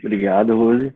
[0.00, 0.92] Obrigado, Rose.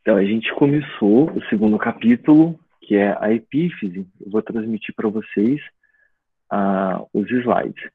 [0.00, 4.06] Então, a gente começou o segundo capítulo, que é a epífise.
[4.20, 5.60] Eu vou transmitir para vocês
[6.52, 7.90] uh, os slides.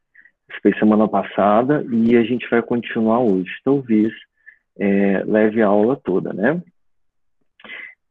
[0.50, 3.52] Isso foi semana passada e a gente vai continuar hoje.
[3.63, 4.12] Talvez
[4.79, 6.62] é, leve a aula toda, né?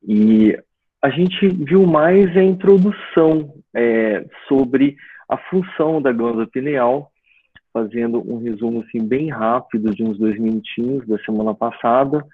[0.07, 0.57] E
[1.03, 4.97] a gente viu mais a introdução é, sobre
[5.29, 7.11] a função da glândula pineal,
[7.73, 12.25] fazendo um resumo assim, bem rápido de uns dois minutinhos da semana passada.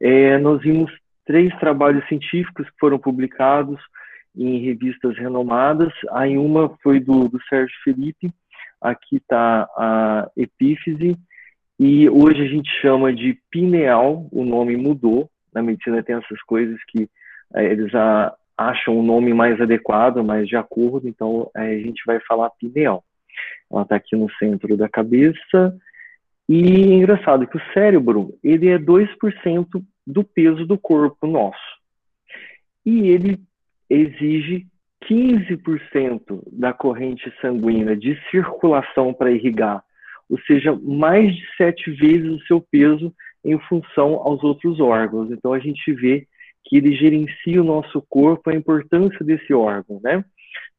[0.00, 0.90] É, nós vimos
[1.24, 3.80] três trabalhos científicos que foram publicados
[4.36, 5.92] em revistas renomadas.
[6.12, 8.30] Aí uma foi do, do Sérgio Felipe,
[8.80, 11.16] aqui está a epífise,
[11.78, 15.30] e hoje a gente chama de pineal, o nome mudou.
[15.52, 17.08] Na medicina tem essas coisas que
[17.54, 22.02] é, eles a, acham o nome mais adequado, mais de acordo, então é, a gente
[22.04, 23.04] vai falar pineal.
[23.70, 25.76] Ela está aqui no centro da cabeça.
[26.48, 29.66] E é engraçado que o cérebro, ele é 2%
[30.06, 31.58] do peso do corpo nosso.
[32.84, 33.38] E ele
[33.90, 34.66] exige
[35.04, 39.82] 15% da corrente sanguínea de circulação para irrigar,
[40.28, 43.14] ou seja, mais de sete vezes o seu peso
[43.44, 45.30] em função aos outros órgãos.
[45.30, 46.26] Então a gente vê
[46.64, 50.24] que ele gerencia o nosso corpo, a importância desse órgão, né?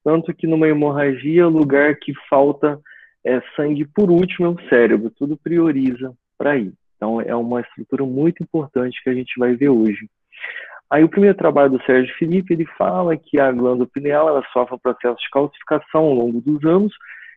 [0.03, 2.79] Tanto que numa hemorragia, o lugar que falta
[3.25, 6.73] é, sangue por último é o cérebro, tudo prioriza para ir.
[6.95, 10.09] Então é uma estrutura muito importante que a gente vai ver hoje.
[10.89, 14.75] Aí o primeiro trabalho do Sérgio Felipe, ele fala que a glândula pineal ela sofre
[14.75, 16.93] um processo de calcificação ao longo dos anos.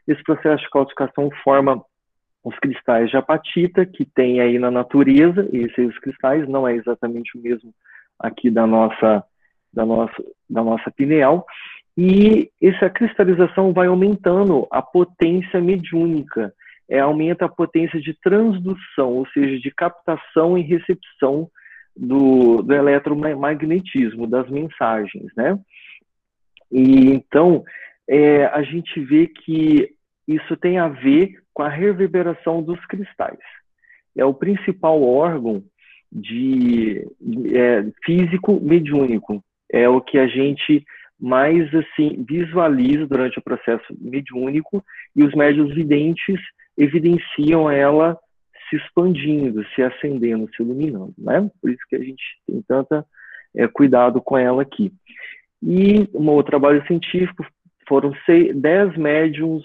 [0.08, 1.84] Esse processo de calcificação forma
[2.42, 7.40] os cristais de apatita que tem aí na natureza, esses cristais não é exatamente o
[7.40, 7.72] mesmo
[8.18, 9.22] aqui da nossa,
[9.72, 11.46] da nossa, da nossa pineal,
[11.96, 16.52] e essa cristalização vai aumentando a potência mediúnica,
[16.88, 21.50] é, aumenta a potência de transdução, ou seja, de captação e recepção
[21.96, 25.58] do, do eletromagnetismo, das mensagens, né?
[26.70, 27.62] E então,
[28.08, 29.90] é, a gente vê que
[30.26, 33.38] isso tem a ver com a reverberação dos cristais.
[34.16, 35.62] É o principal órgão
[36.10, 37.06] de
[37.54, 39.42] é, físico mediúnico.
[39.70, 40.84] É o que a gente
[41.22, 44.84] mais assim visualiza durante o processo mediúnico
[45.14, 46.40] e os médios videntes
[46.76, 48.18] evidenciam ela
[48.68, 51.48] se expandindo, se acendendo, se iluminando, né?
[51.60, 53.06] Por isso que a gente tem tanta
[53.54, 54.92] é, cuidado com ela aqui.
[55.62, 57.46] E um outro trabalho científico
[57.86, 59.62] foram seis, dez médiums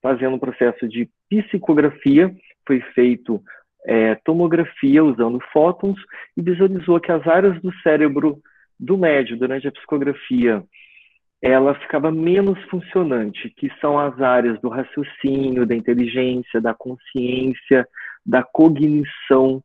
[0.00, 2.32] fazendo um processo de psicografia,
[2.64, 3.42] foi feito
[3.84, 5.98] é, tomografia usando fótons
[6.36, 8.38] e visualizou que as áreas do cérebro
[8.78, 10.62] do médio durante a psicografia
[11.40, 17.86] ela ficava menos funcionante, que são as áreas do raciocínio, da inteligência, da consciência,
[18.24, 19.62] da cognição,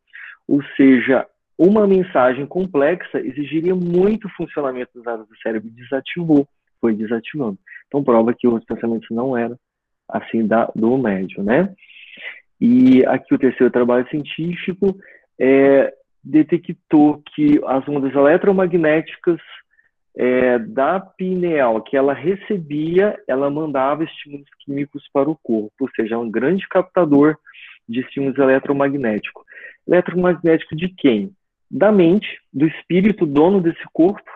[0.48, 1.26] ou seja,
[1.58, 6.48] uma mensagem complexa exigiria muito funcionamento das áreas do cérebro desativou,
[6.80, 7.58] foi desativando.
[7.88, 9.58] Então prova que os pensamentos não eram
[10.10, 11.74] assim da, do médio, né?
[12.60, 14.96] E aqui o terceiro trabalho científico
[15.40, 19.40] é, detectou que as ondas eletromagnéticas
[20.16, 26.16] é, da pineal que ela recebia, ela mandava estímulos químicos para o corpo, ou seja,
[26.16, 27.38] é um grande captador
[27.88, 29.44] de estímulos eletromagnéticos.
[29.88, 31.34] Eletromagnético de quem?
[31.70, 34.30] Da mente, do espírito dono desse corpo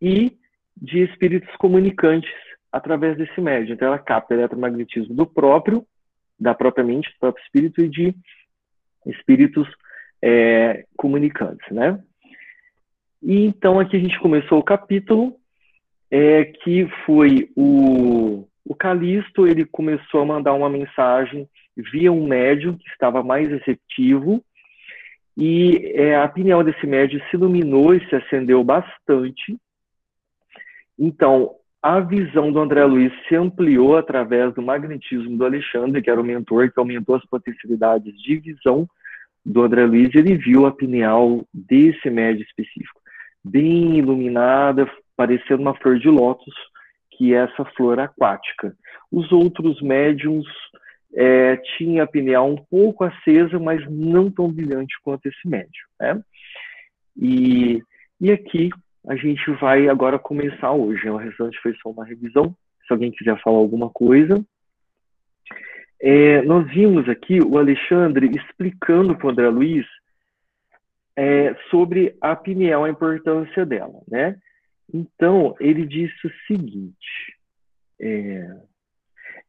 [0.00, 0.36] e
[0.76, 2.30] de espíritos comunicantes
[2.70, 3.74] através desse médio.
[3.74, 5.84] Então, ela capta eletromagnetismo do próprio
[6.42, 8.14] da própria mente, do próprio espírito e de
[9.06, 9.68] espíritos
[10.22, 11.98] é, comunicantes, né?
[13.22, 15.36] E então aqui a gente começou o capítulo
[16.10, 22.76] é, que foi o, o Calisto, ele começou a mandar uma mensagem via um médium
[22.76, 24.44] que estava mais receptivo
[25.36, 29.56] e é, a pineal desse médium se iluminou e se acendeu bastante.
[30.98, 36.20] Então, a visão do André Luiz se ampliou através do magnetismo do Alexandre, que era
[36.20, 38.86] o mentor, que aumentou as potencialidades de visão
[39.44, 40.14] do André Luiz.
[40.14, 43.00] Ele viu a pineal desse médio específico,
[43.44, 46.54] bem iluminada, parecendo uma flor de lótus,
[47.10, 48.74] que é essa flor aquática.
[49.10, 50.46] Os outros médiums
[51.14, 55.86] é, tinham a pineal um pouco acesa, mas não tão brilhante quanto esse médio.
[56.00, 56.22] Né?
[57.16, 57.82] E,
[58.20, 58.70] e aqui
[59.06, 61.08] a gente vai agora começar hoje.
[61.08, 62.56] O restante foi só uma revisão.
[62.86, 64.42] Se alguém quiser falar alguma coisa.
[66.02, 69.86] É, nós vimos aqui o Alexandre explicando para o André Luiz
[71.16, 74.36] é, sobre a pineal, a importância dela, né?
[74.92, 77.36] Então, ele disse o seguinte,
[78.00, 78.56] é,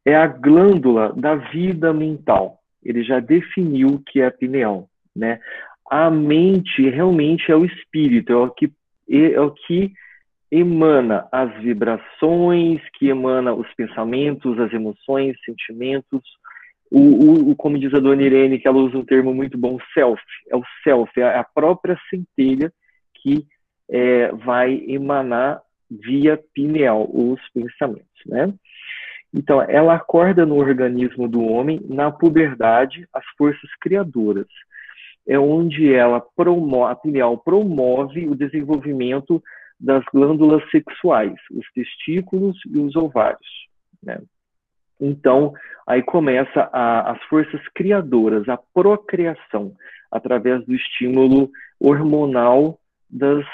[0.04, 2.60] é a glândula da vida mental.
[2.82, 5.40] Ele já definiu o que é a pineal, né?
[5.90, 8.72] a mente realmente é o espírito, é o que,
[9.08, 9.92] é o que
[10.50, 16.22] emana as vibrações, que emana os pensamentos, as emoções, sentimentos.
[16.90, 20.22] O, o, como diz a dona Irene, que ela usa um termo muito bom, self,
[20.50, 22.72] é o self, é a própria centelha
[23.14, 23.46] que
[23.90, 25.60] é, vai emanar
[25.90, 28.52] via pineal os pensamentos, né?
[29.36, 34.46] Então, ela acorda no organismo do homem, na puberdade, as forças criadoras.
[35.26, 39.42] É onde ela promove, a pineal promove o desenvolvimento
[39.80, 43.66] das glândulas sexuais, os testículos e os ovários.
[44.00, 44.20] Né?
[45.00, 45.52] Então,
[45.86, 49.74] aí começa a, as forças criadoras, a procriação,
[50.10, 51.50] através do estímulo
[51.80, 52.78] hormonal
[53.10, 53.44] das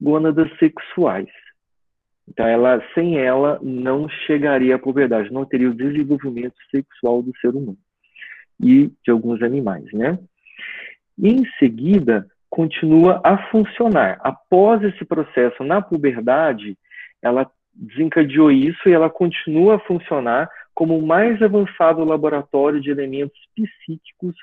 [0.00, 1.28] gônadas sexuais.
[2.28, 7.48] Então, ela, sem ela, não chegaria à puberdade, não teria o desenvolvimento sexual do ser
[7.48, 7.78] humano
[8.60, 10.18] e de alguns animais, né?
[11.18, 14.18] E em seguida, continua a funcionar.
[14.22, 16.76] Após esse processo na puberdade,
[17.20, 23.38] ela desencadeou isso e ela continua a funcionar como o mais avançado laboratório de elementos
[23.54, 24.34] psíquicos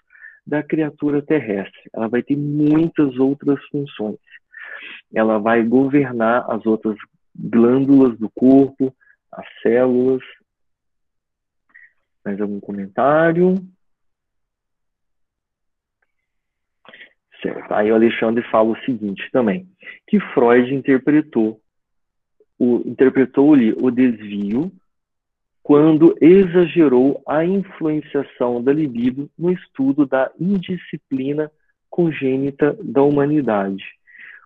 [0.46, 1.90] da criatura terrestre.
[1.94, 4.20] Ela vai ter muitas outras funções.
[5.14, 6.98] Ela vai governar as outras
[7.36, 8.94] glândulas do corpo,
[9.32, 10.22] as células.
[12.24, 13.56] Mais algum comentário?
[17.42, 17.74] Certo.
[17.74, 19.68] Aí o Alexandre fala o seguinte também,
[20.08, 21.62] que Freud interpretou
[22.58, 24.70] o, interpretou-lhe o desvio
[25.62, 31.52] quando exagerou a influenciação da libido no estudo da indisciplina
[31.90, 33.84] congênita da humanidade.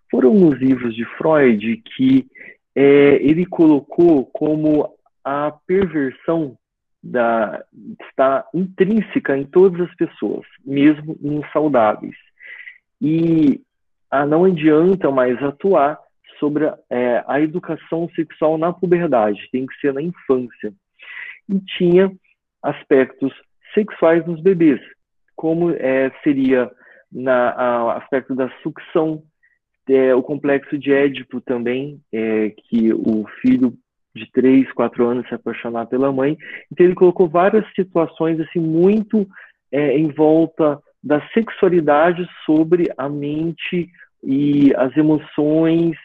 [0.09, 2.27] Foram nos livros de Freud que
[2.75, 4.93] é, ele colocou como
[5.23, 6.57] a perversão
[7.01, 7.63] da,
[8.09, 12.15] está intrínseca em todas as pessoas, mesmo em saudáveis
[13.03, 13.61] e
[14.09, 15.99] a não adianta mais atuar
[16.39, 20.73] sobre é, a educação sexual na puberdade, tem que ser na infância.
[21.49, 22.11] E tinha
[22.61, 23.33] aspectos
[23.73, 24.79] sexuais nos bebês,
[25.35, 26.71] como é, seria
[27.11, 29.23] na aspecto da sucção,
[29.89, 33.73] é, o complexo de Édipo também, é, que o filho
[34.15, 36.37] de 3, 4 anos se apaixonar pela mãe.
[36.71, 39.27] Então ele colocou várias situações assim muito
[39.71, 43.89] é, em volta da sexualidade sobre a mente
[44.23, 45.97] e as emoções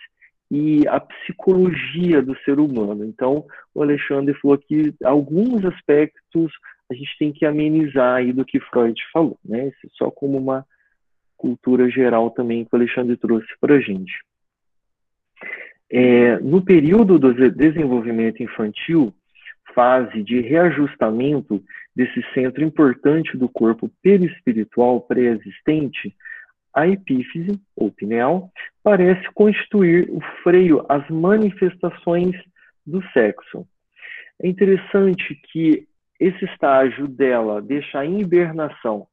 [0.50, 3.05] e a psicologia do ser humano.
[3.05, 6.53] Então, o Alexandre falou que alguns aspectos
[6.91, 9.69] a gente tem que amenizar aí do que Freud falou, né?
[9.69, 10.65] É só como uma
[11.37, 14.12] cultura geral também que o Alexandre trouxe para a gente.
[15.91, 19.15] É, no período do desenvolvimento infantil,
[19.75, 21.62] fase de reajustamento
[21.95, 26.15] desse centro importante do corpo perispiritual pré-existente,
[26.75, 28.50] a epífise, ou pineal,
[28.82, 32.35] parece constituir o freio às manifestações
[32.87, 33.67] do sexo.
[34.41, 35.87] É interessante que
[36.19, 39.06] esse estágio dela deixa em hibernação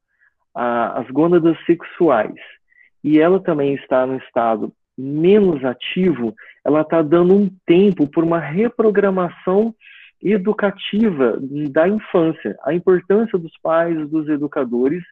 [0.54, 2.34] a, as gônadas sexuais
[3.02, 8.40] e ela também está no estado menos ativo, ela está dando um tempo por uma
[8.40, 9.74] reprogramação
[10.22, 11.38] educativa
[11.70, 15.04] da infância, a importância dos pais, dos educadores,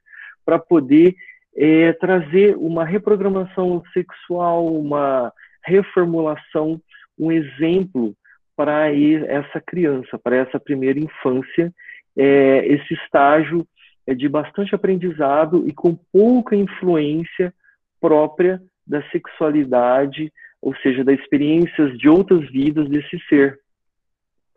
[0.44, 1.14] para poder
[1.56, 5.32] é, trazer uma reprogramação sexual, uma
[5.64, 6.80] reformulação,
[7.18, 8.14] um exemplo
[8.56, 11.72] para essa criança, para essa primeira infância,
[12.16, 13.66] é, esse estágio
[14.06, 17.52] é de bastante aprendizado e com pouca influência
[18.00, 23.58] própria da sexualidade, ou seja, das experiências de outras vidas desse ser.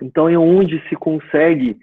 [0.01, 1.77] Então, é onde se consegue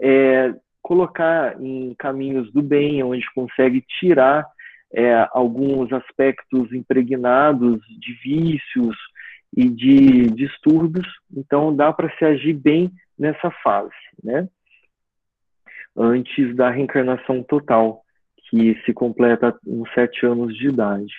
[0.00, 4.46] é, colocar em caminhos do bem, onde consegue tirar
[4.92, 8.96] é, alguns aspectos impregnados de vícios
[9.56, 11.06] e de distúrbios.
[11.34, 14.48] Então, dá para se agir bem nessa fase, né?
[15.96, 18.02] Antes da reencarnação total,
[18.48, 21.12] que se completa uns sete anos de idade.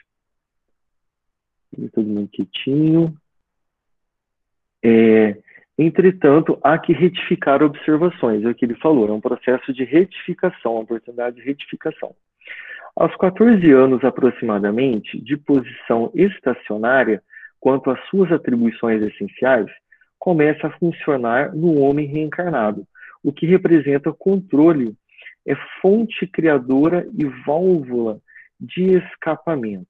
[1.93, 3.13] Todo mundo quietinho.
[4.83, 5.37] É,
[5.81, 10.73] Entretanto, há que retificar observações, é o que ele falou, é um processo de retificação,
[10.73, 12.13] uma oportunidade de retificação.
[12.99, 17.23] Aos 14 anos aproximadamente, de posição estacionária,
[17.57, 19.67] quanto às suas atribuições essenciais,
[20.19, 22.85] começa a funcionar no homem reencarnado,
[23.23, 24.97] o que representa controle,
[25.47, 28.19] é fonte criadora e válvula
[28.59, 29.87] de escapamento.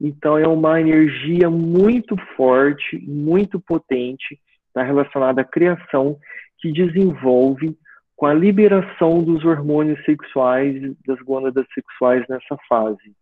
[0.00, 6.18] Então, é uma energia muito forte, muito potente, está relacionada à criação
[6.58, 7.78] que desenvolve
[8.16, 10.74] com a liberação dos hormônios sexuais,
[11.06, 13.12] das gônadas sexuais nessa fase.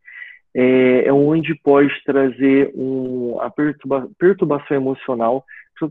[0.55, 5.45] é, é onde pode trazer um, a perturba, perturbação emocional,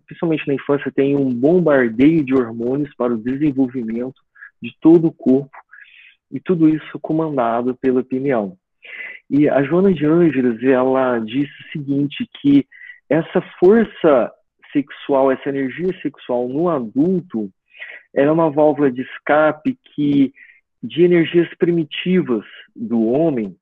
[0.05, 4.21] principalmente na infância, tem um bombardeio de hormônios para o desenvolvimento
[4.61, 5.51] de todo o corpo,
[6.31, 8.57] e tudo isso comandado pela pineal.
[9.29, 12.65] E a Joana de Ângeles, ela disse o seguinte, que
[13.07, 14.31] essa força
[14.71, 17.51] sexual, essa energia sexual no adulto,
[18.13, 20.33] era uma válvula de escape que
[20.81, 22.43] de energias primitivas
[22.75, 23.55] do homem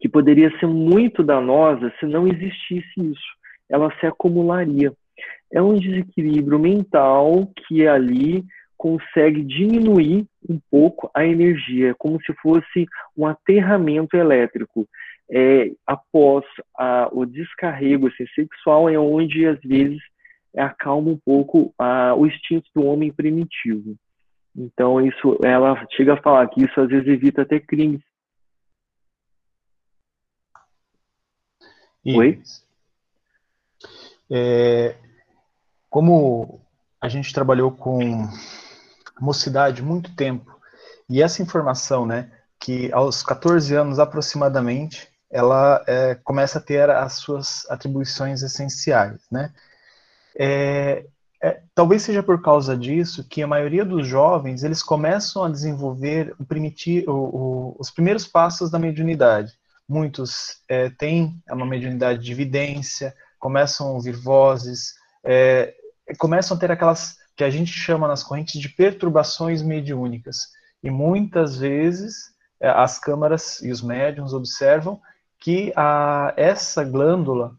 [0.00, 3.38] que poderia ser muito danosa se não existisse isso.
[3.68, 4.92] Ela se acumularia.
[5.52, 8.44] É um desequilíbrio mental que ali
[8.76, 14.88] consegue diminuir um pouco a energia, como se fosse um aterramento elétrico.
[15.30, 16.44] É, após
[16.78, 19.98] a, o descarrego assim, sexual, é onde às vezes
[20.56, 23.96] acalma um pouco a, o instinto do homem primitivo.
[24.56, 28.02] Então, isso, ela chega a falar que isso às vezes evita até crimes.
[32.04, 32.42] E, Oi?
[34.30, 34.96] É,
[35.88, 36.60] como
[37.00, 38.26] a gente trabalhou com
[39.20, 40.58] mocidade muito tempo,
[41.08, 47.14] e essa informação, né, que aos 14 anos aproximadamente, ela é, começa a ter as
[47.14, 49.52] suas atribuições essenciais, né?
[50.36, 51.04] É,
[51.40, 56.34] é, talvez seja por causa disso que a maioria dos jovens eles começam a desenvolver
[56.38, 59.52] o primitivo, o, o, os primeiros passos da mediunidade.
[59.88, 64.94] Muitos é, têm uma mediunidade de evidência, começam a ouvir vozes,
[65.24, 65.74] é,
[66.18, 70.48] começam a ter aquelas que a gente chama nas correntes de perturbações mediúnicas.
[70.82, 75.00] E muitas vezes é, as câmaras e os médiums observam
[75.38, 77.56] que a, essa glândula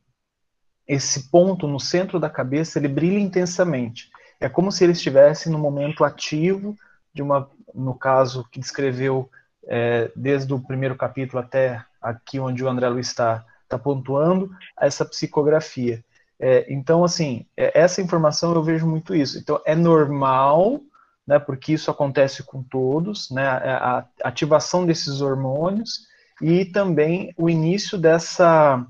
[0.89, 4.09] esse ponto no centro da cabeça ele brilha intensamente.
[4.39, 6.75] É como se ele estivesse no momento ativo
[7.13, 9.29] de uma, no caso que descreveu
[9.67, 15.05] é, desde o primeiro capítulo até aqui onde o André Luiz está, está pontuando essa
[15.05, 16.03] psicografia.
[16.39, 19.37] É, então, assim, é, essa informação eu vejo muito isso.
[19.37, 20.79] Então, é normal,
[21.27, 26.07] né, porque isso acontece com todos, né, a ativação desses hormônios
[26.41, 28.83] e também o início dessa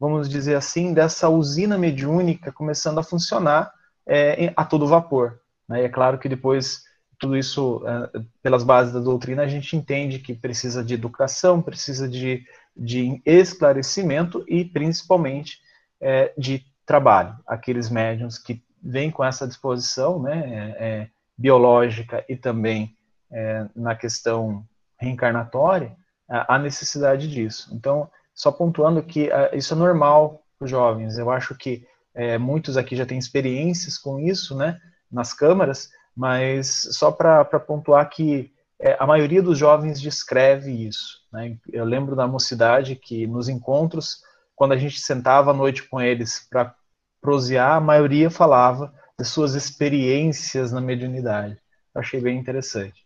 [0.00, 3.70] vamos dizer assim, dessa usina mediúnica começando a funcionar
[4.06, 5.38] é, a todo vapor.
[5.68, 5.82] Né?
[5.82, 6.84] E é claro que depois
[7.18, 12.08] tudo isso, é, pelas bases da doutrina, a gente entende que precisa de educação, precisa
[12.08, 12.42] de,
[12.74, 15.58] de esclarecimento e principalmente
[16.00, 17.36] é, de trabalho.
[17.46, 22.96] Aqueles médiums que vêm com essa disposição né, é, é biológica e também
[23.30, 24.64] é, na questão
[24.98, 25.94] reencarnatória,
[26.28, 27.70] a necessidade disso.
[27.74, 28.08] Então,
[28.40, 31.18] só pontuando que uh, isso é normal para os jovens.
[31.18, 34.78] Eu acho que é, muitos aqui já têm experiências com isso, né,
[35.12, 41.18] nas câmaras, mas só para pontuar que é, a maioria dos jovens descreve isso.
[41.30, 41.58] Né?
[41.70, 44.22] Eu lembro da mocidade que nos encontros,
[44.56, 46.74] quando a gente sentava à noite com eles para
[47.20, 51.58] prosear, a maioria falava das suas experiências na mediunidade.
[51.94, 53.04] Achei bem interessante.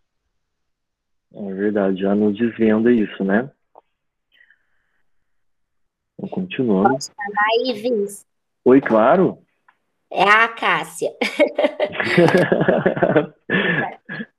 [1.34, 3.50] É verdade, já nos desvenda isso, né?
[6.18, 6.90] Então, continuando.
[6.90, 7.74] Posso falar aí?
[8.64, 9.38] Oi, claro.
[10.10, 11.12] É a Cássia.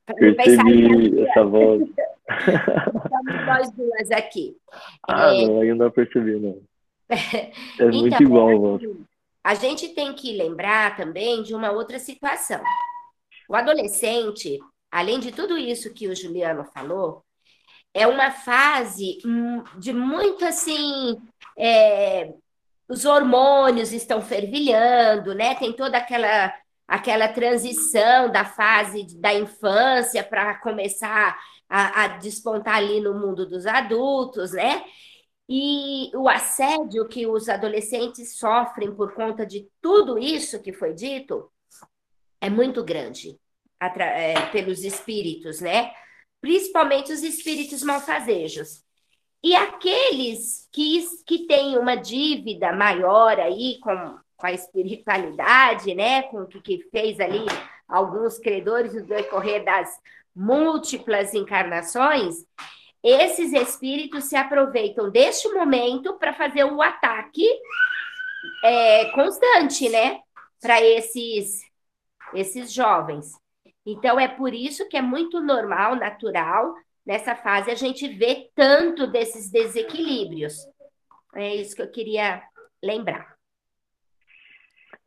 [0.05, 1.81] Percebi essa voz.
[2.27, 4.55] Estamos nós duas aqui.
[5.07, 5.45] Ah, é...
[5.45, 6.61] não, ainda não percebi, não.
[7.09, 8.81] É então, muito igual a voz.
[9.43, 12.61] A gente tem que lembrar também de uma outra situação.
[13.47, 14.57] O adolescente,
[14.89, 17.23] além de tudo isso que o Juliano falou,
[17.93, 21.15] é uma fase hum, de muito assim.
[21.57, 22.33] É,
[22.87, 25.55] os hormônios estão fervilhando, né?
[25.55, 26.53] Tem toda aquela
[26.87, 31.35] aquela transição da fase da infância para começar
[31.67, 34.83] a, a, despontar ali no mundo dos adultos, né?
[35.49, 41.51] E o assédio que os adolescentes sofrem por conta de tudo isso que foi dito
[42.39, 43.39] é muito grande
[43.79, 45.91] é, pelos espíritos, né?
[46.45, 48.84] principalmente os espíritos malfazejos.
[49.45, 56.41] E aqueles que, que têm uma dívida maior aí com, com a espiritualidade, né, com
[56.41, 57.45] o que, que fez ali
[57.87, 60.01] alguns credores no decorrer das
[60.35, 62.43] múltiplas encarnações,
[63.03, 67.47] esses espíritos se aproveitam deste momento para fazer o ataque
[68.63, 70.21] é, constante, né,
[70.59, 71.61] para esses
[72.33, 73.31] esses jovens.
[73.85, 76.73] Então, é por isso que é muito normal, natural,
[77.05, 80.57] nessa fase, a gente ver tanto desses desequilíbrios.
[81.35, 82.41] É isso que eu queria
[82.83, 83.35] lembrar.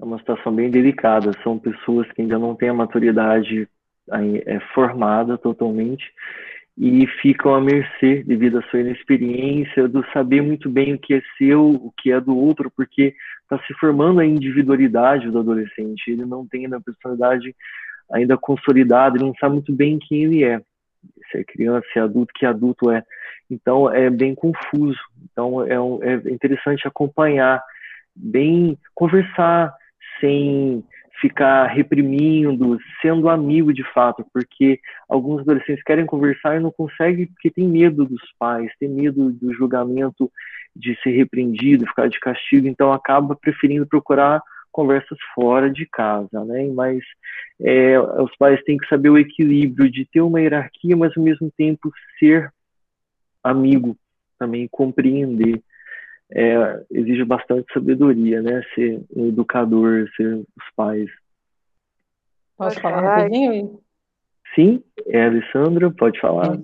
[0.01, 1.33] É uma situação bem delicada.
[1.43, 3.69] São pessoas que ainda não têm a maturidade
[4.47, 6.05] é, formada totalmente
[6.81, 11.23] e ficam à mercê devido à sua inexperiência, do saber muito bem o que é
[11.37, 16.25] seu, o que é do outro, porque está se formando a individualidade do adolescente, ele
[16.25, 17.53] não tem a personalidade
[18.13, 20.63] ainda consolidada, ele não sabe muito bem quem ele é,
[21.31, 23.03] se é criança, se é adulto, que adulto é.
[23.51, 24.99] Então é bem confuso.
[25.31, 27.63] Então é, um, é interessante acompanhar,
[28.15, 29.75] bem conversar
[30.21, 30.85] sem
[31.21, 34.79] ficar reprimindo, sendo amigo de fato, porque
[35.09, 39.53] alguns adolescentes querem conversar e não conseguem porque tem medo dos pais, tem medo do
[39.53, 40.31] julgamento,
[40.77, 44.41] de ser repreendido, ficar de castigo, então acaba preferindo procurar
[44.79, 46.69] conversas fora de casa, né?
[46.73, 47.03] Mas
[47.61, 51.51] é, os pais têm que saber o equilíbrio de ter uma hierarquia, mas ao mesmo
[51.51, 52.53] tempo ser
[53.43, 53.97] amigo,
[54.39, 55.61] também compreender.
[56.31, 58.63] É, exige bastante sabedoria, né?
[58.73, 61.11] Ser um educador, ser os pais.
[62.57, 63.81] Posso falar rapidinho?
[64.59, 66.59] Sim, é a Alessandra, pode falar.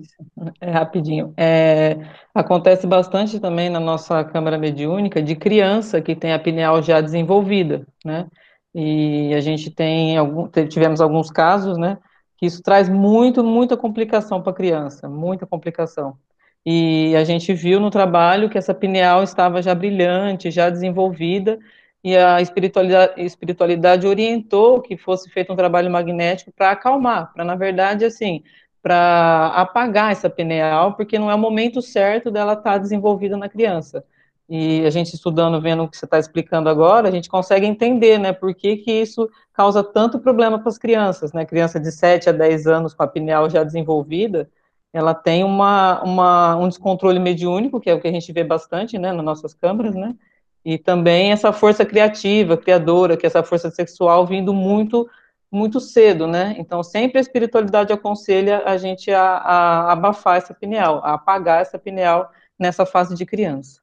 [0.59, 1.33] É rapidinho.
[1.37, 1.95] É,
[2.33, 7.87] acontece bastante também na nossa Câmara Mediúnica de criança que tem a pineal já desenvolvida,
[8.03, 8.27] né?
[8.73, 11.97] E a gente tem algum, tivemos alguns casos, né?
[12.37, 16.17] Que isso traz muito, muita complicação para a criança, muita complicação.
[16.65, 21.57] E a gente viu no trabalho que essa pineal estava já brilhante, já desenvolvida,
[22.05, 27.55] e a espiritualidade, espiritualidade orientou que fosse feito um trabalho magnético para acalmar, para, na
[27.55, 28.43] verdade, assim,
[28.79, 33.49] para apagar essa pineal, porque não é o momento certo dela estar tá desenvolvida na
[33.49, 34.05] criança.
[34.47, 38.19] E a gente estudando, vendo o que você está explicando agora, a gente consegue entender,
[38.19, 42.29] né, por que, que isso causa tanto problema para as crianças, né, criança de 7
[42.29, 44.47] a 10 anos com a pineal já desenvolvida,
[44.93, 48.99] ela tem uma, uma, um descontrole mediúnico, que é o que a gente vê bastante,
[48.99, 50.15] né, nas nossas câmaras, né,
[50.65, 55.07] e também essa força criativa, criadora, que é essa força sexual vindo muito
[55.51, 56.55] muito cedo, né?
[56.57, 61.77] Então sempre a espiritualidade aconselha a gente a, a abafar essa pineal, a apagar essa
[61.77, 62.29] pineal
[62.59, 63.79] nessa fase de criança.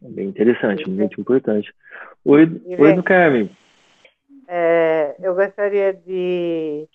[0.00, 1.72] Bem interessante, muito importante.
[2.24, 3.50] Oi, Oi do Carmen.
[4.48, 6.88] É, eu gostaria de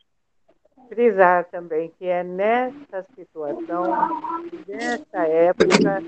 [0.90, 3.84] frisar também que é nessa situação,
[4.68, 6.04] nessa época,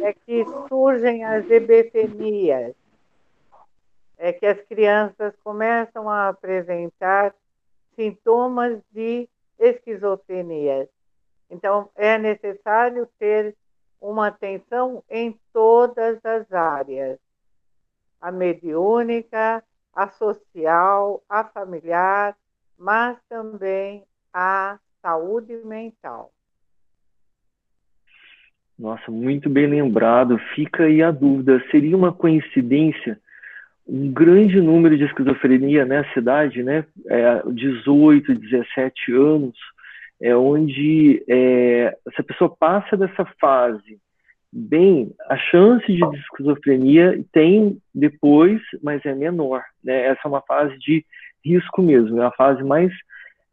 [0.00, 2.74] é que surgem as ebefenias,
[4.16, 7.34] é que as crianças começam a apresentar
[7.94, 10.88] sintomas de esquizofrenia.
[11.50, 13.56] Então, é necessário ter
[14.00, 17.18] uma atenção em todas as áreas:
[18.20, 22.36] a mediúnica, a social, a familiar,
[22.76, 26.32] mas também a saúde mental.
[28.78, 30.38] Nossa, muito bem lembrado.
[30.54, 33.18] Fica aí a dúvida: seria uma coincidência
[33.88, 36.84] um grande número de esquizofrenia nessa idade, né?
[37.06, 39.56] É, 18, 17 anos,
[40.20, 43.98] é onde é, se a pessoa passa dessa fase
[44.52, 49.62] bem, a chance de esquizofrenia tem depois, mas é menor.
[49.82, 50.06] Né?
[50.06, 51.04] Essa é uma fase de
[51.44, 52.92] risco mesmo, é a fase mais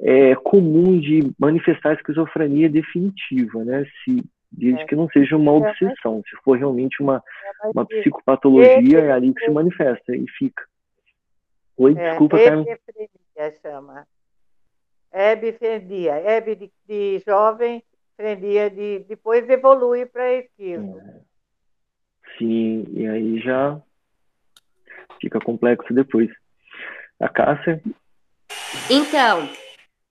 [0.01, 3.85] é, comum de manifestar esquizofrenia definitiva, né?
[4.03, 4.85] Se desde é.
[4.85, 6.21] que não seja uma é, obsessão.
[6.29, 7.23] Se for realmente uma,
[7.63, 10.63] é, uma psicopatologia, é ali que se manifesta e fica.
[11.77, 12.65] Oi, é, desculpa, Carmen.
[13.61, 14.07] chama.
[15.13, 16.13] Hebefrenia.
[16.15, 17.83] Hebe de, de jovem,
[18.15, 20.99] frenia de, depois evolui para esquizo.
[20.99, 21.19] É.
[22.37, 23.81] Sim, e aí já
[25.21, 26.29] fica complexo depois.
[27.19, 27.81] A Cássia?
[28.89, 29.49] Então,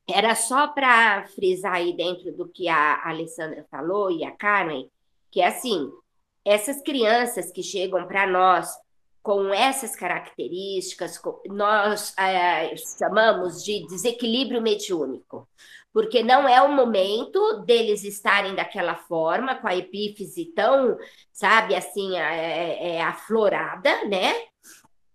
[0.09, 4.91] era só para frisar aí dentro do que a Alessandra falou e a Carmen,
[5.31, 5.91] que é assim,
[6.45, 8.69] essas crianças que chegam para nós
[9.23, 15.49] com essas características, nós é, chamamos de desequilíbrio mediúnico,
[15.95, 20.99] porque não é o momento deles estarem daquela forma, com a epífise tão,
[21.33, 24.35] sabe, assim, é, é, é aflorada, né?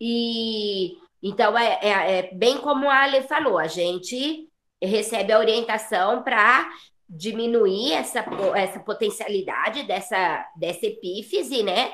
[0.01, 4.48] E então é, é, é bem como a Ale falou, a gente
[4.81, 6.69] recebe a orientação para
[7.07, 8.23] diminuir essa,
[8.55, 11.91] essa potencialidade dessa, dessa epífise, né?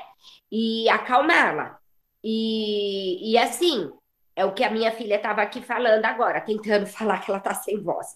[0.50, 1.78] E acalmá-la.
[2.22, 3.90] E, e assim,
[4.34, 7.54] é o que a minha filha estava aqui falando agora, tentando falar que ela está
[7.54, 8.06] sem voz.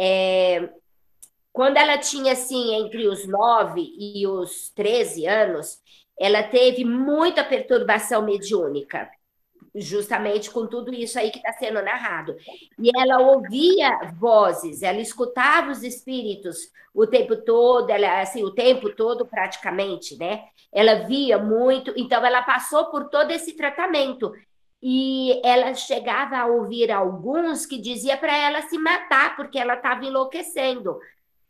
[0.00, 0.70] É,
[1.52, 5.80] quando ela tinha, assim, entre os 9 e os 13 anos,
[6.18, 9.10] ela teve muita perturbação mediúnica
[9.80, 12.36] justamente com tudo isso aí que está sendo narrado.
[12.78, 18.90] E ela ouvia vozes, ela escutava os espíritos o tempo todo, ela, assim, o tempo
[18.90, 20.44] todo praticamente, né?
[20.72, 24.32] Ela via muito, então ela passou por todo esse tratamento.
[24.82, 30.04] E ela chegava a ouvir alguns que dizia para ela se matar porque ela estava
[30.04, 30.98] enlouquecendo.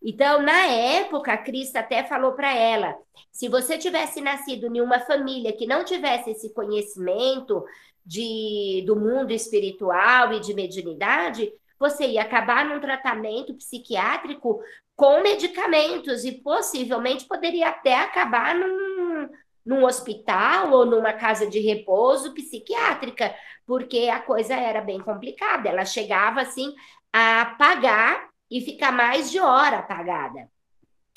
[0.02, 2.96] Então, na época, a Cristo até falou para ela:
[3.32, 7.64] se você tivesse nascido em uma família que não tivesse esse conhecimento
[8.04, 14.60] de, do mundo espiritual e de mediunidade, você ia acabar num tratamento psiquiátrico
[14.96, 19.28] com medicamentos e possivelmente poderia até acabar num,
[19.64, 23.34] num hospital ou numa casa de repouso psiquiátrica,
[23.66, 25.68] porque a coisa era bem complicada.
[25.68, 26.74] Ela chegava assim
[27.12, 30.48] a pagar e ficar mais de hora apagada.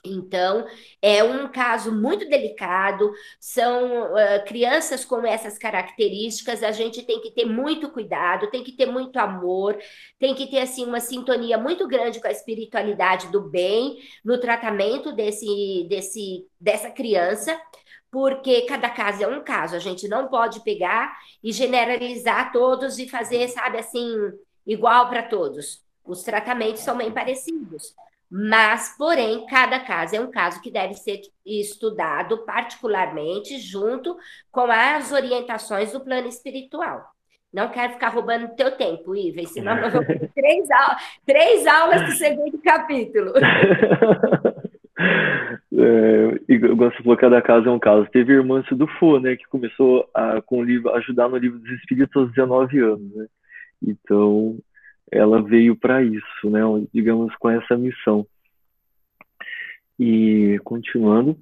[0.03, 0.65] Então,
[1.01, 7.31] é um caso muito delicado, são uh, crianças com essas características, a gente tem que
[7.31, 9.77] ter muito cuidado, tem que ter muito amor,
[10.17, 15.11] tem que ter assim uma sintonia muito grande com a espiritualidade do bem no tratamento
[15.13, 17.59] desse, desse, dessa criança,
[18.09, 23.07] porque cada caso é um caso, a gente não pode pegar e generalizar todos e
[23.07, 24.15] fazer, sabe, assim,
[24.65, 25.81] igual para todos.
[26.05, 27.95] Os tratamentos são bem parecidos.
[28.29, 34.15] Mas, porém, cada caso é um caso que deve ser estudado particularmente junto
[34.49, 37.03] com as orientações do plano espiritual.
[37.53, 40.69] Não quero ficar roubando teu tempo, Iva, senão nós vamos ter três,
[41.25, 43.33] três aulas do segundo capítulo.
[45.73, 48.05] É, igual você falou, cada caso é um caso.
[48.11, 48.63] Teve a irmã
[48.99, 52.79] Fô, né, que começou a, com o livro, ajudar no livro dos Espíritos aos 19
[52.79, 53.25] anos, né?
[53.81, 54.59] Então,
[55.11, 56.61] ela veio para isso, né?
[56.93, 58.25] Digamos, com essa missão.
[59.99, 61.37] E, continuando,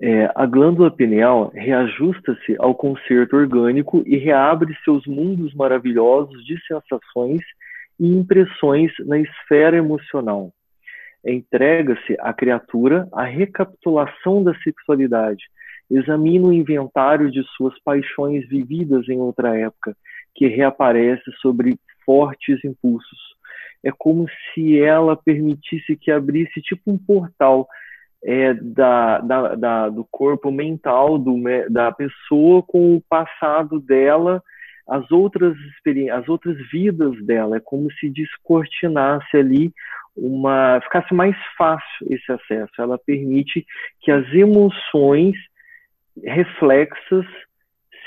[0.00, 7.42] é, a glândula pineal reajusta-se ao concerto orgânico e reabre seus mundos maravilhosos de sensações
[7.98, 10.52] e impressões na esfera emocional
[11.24, 15.44] entrega-se à criatura a recapitulação da sexualidade,
[15.90, 19.96] examina o inventário de suas paixões vividas em outra época,
[20.34, 23.18] que reaparece sobre fortes impulsos.
[23.82, 27.68] É como se ela permitisse que abrisse tipo um portal
[28.24, 31.36] é, da, da, da, do corpo mental do,
[31.68, 34.42] da pessoa com o passado dela,
[34.88, 35.54] as outras
[36.12, 37.58] as outras vidas dela.
[37.58, 39.72] É como se descortinasse ali
[40.16, 42.72] uma ficasse mais fácil esse acesso.
[42.78, 43.66] Ela permite
[44.00, 45.34] que as emoções
[46.22, 47.26] reflexas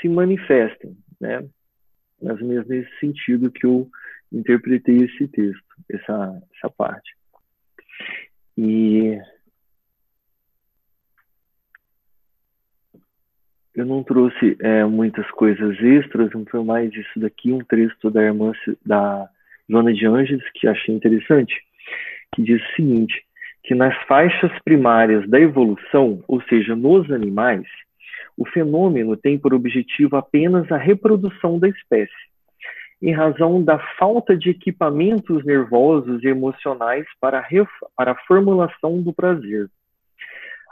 [0.00, 1.44] se manifestem, né?
[2.22, 3.88] Mais ou menos nesse sentido que eu
[4.32, 7.16] interpretei esse texto, essa, essa parte.
[8.56, 9.18] E
[13.74, 18.22] eu não trouxe é, muitas coisas extras, não foi mais isso daqui, um texto da
[18.22, 18.52] irmã
[18.84, 19.30] da
[19.68, 21.54] Joana de Ângeles que achei interessante
[22.34, 23.24] que diz o seguinte,
[23.64, 27.66] que nas faixas primárias da evolução, ou seja, nos animais,
[28.38, 32.12] o fenômeno tem por objetivo apenas a reprodução da espécie,
[33.02, 37.46] em razão da falta de equipamentos nervosos e emocionais para a,
[37.96, 39.68] para a formulação do prazer.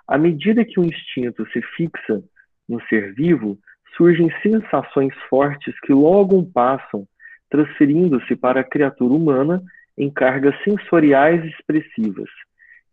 [0.07, 2.23] À medida que o instinto se fixa
[2.69, 3.59] no ser vivo,
[3.97, 7.05] surgem sensações fortes que logo passam,
[7.51, 9.61] transferindo-se para a criatura humana
[9.99, 12.29] em cargas sensoriais expressivas,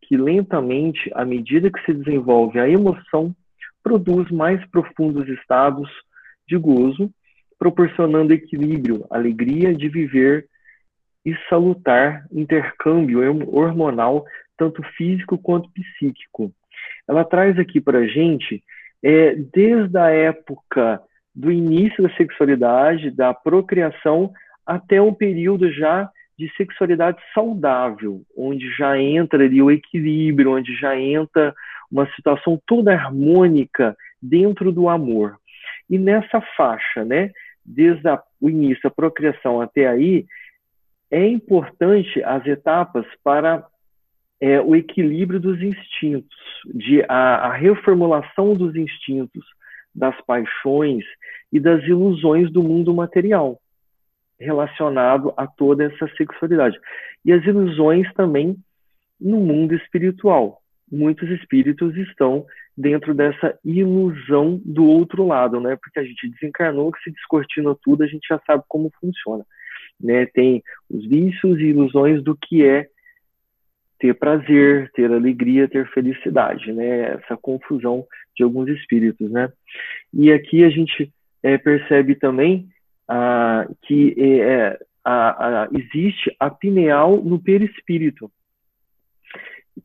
[0.01, 3.35] que lentamente, à medida que se desenvolve a emoção,
[3.83, 5.89] produz mais profundos estados
[6.47, 7.11] de gozo,
[7.59, 10.47] proporcionando equilíbrio, alegria de viver
[11.25, 13.19] e salutar intercâmbio
[13.53, 14.25] hormonal,
[14.57, 16.51] tanto físico quanto psíquico.
[17.07, 18.63] Ela traz aqui para a gente,
[19.01, 21.01] é, desde a época
[21.35, 24.31] do início da sexualidade, da procriação,
[24.65, 30.97] até um período já de sexualidade saudável, onde já entra ali o equilíbrio, onde já
[30.97, 31.53] entra
[31.93, 35.37] uma situação toda harmônica dentro do amor.
[35.87, 37.31] E nessa faixa, né,
[37.63, 40.25] desde a, o início, a procriação até aí,
[41.11, 43.63] é importante as etapas para
[44.41, 46.35] é, o equilíbrio dos instintos,
[46.73, 49.45] de a, a reformulação dos instintos,
[49.93, 51.05] das paixões
[51.51, 53.59] e das ilusões do mundo material
[54.39, 56.77] relacionado a toda essa sexualidade.
[57.23, 58.57] E as ilusões também
[59.21, 60.62] no mundo espiritual.
[60.95, 62.45] Muitos espíritos estão
[62.77, 65.75] dentro dessa ilusão do outro lado, né?
[65.75, 69.43] Porque a gente desencarnou, que se descortina tudo, a gente já sabe como funciona.
[69.99, 70.27] Né?
[70.27, 72.87] Tem os vícios e ilusões do que é
[73.99, 77.13] ter prazer, ter alegria, ter felicidade, né?
[77.13, 79.51] Essa confusão de alguns espíritos, né?
[80.13, 82.67] E aqui a gente é, percebe também
[83.07, 88.31] ah, que é, é a, a, existe a pineal no perispírito,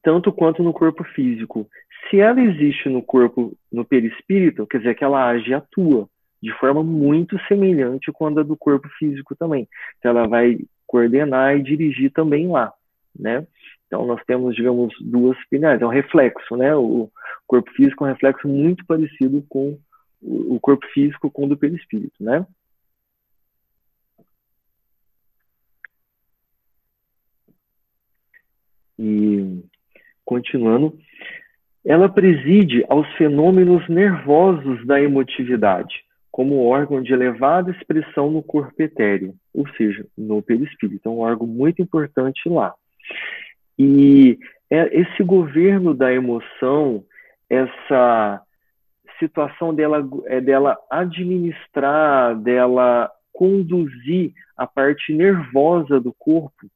[0.03, 1.69] tanto quanto no corpo físico.
[2.09, 6.09] Se ela existe no corpo, no perispírito, quer dizer que ela age e atua
[6.43, 9.69] de forma muito semelhante com a do corpo físico também.
[9.99, 12.73] Então ela vai coordenar e dirigir também lá,
[13.19, 13.47] né?
[13.89, 16.75] Então, nós temos, digamos, duas pineais, é um reflexo, né?
[16.77, 17.11] O
[17.47, 19.79] corpo físico é um reflexo muito parecido com
[20.21, 22.47] o corpo físico com o do perispírito, né?
[28.99, 29.63] E,
[30.29, 30.95] continuando,
[31.83, 39.35] ela preside aos fenômenos nervosos da emotividade, como órgão de elevada expressão no corpo etéreo,
[39.55, 41.09] ou seja, no perispírito.
[41.09, 42.75] É um órgão muito importante lá.
[43.79, 44.39] E
[44.71, 47.03] é esse governo da emoção,
[47.49, 48.43] essa
[49.19, 56.67] situação dela, é dela administrar, dela conduzir a parte nervosa do corpo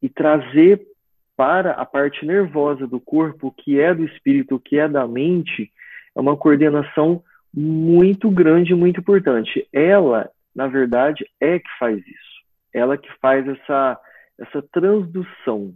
[0.00, 0.86] e trazer
[1.36, 5.70] para a parte nervosa do corpo, que é do espírito, que é da mente,
[6.14, 7.22] é uma coordenação
[7.52, 9.68] muito grande, muito importante.
[9.72, 12.36] Ela, na verdade, é que faz isso.
[12.72, 14.00] Ela que faz essa,
[14.38, 15.74] essa transdução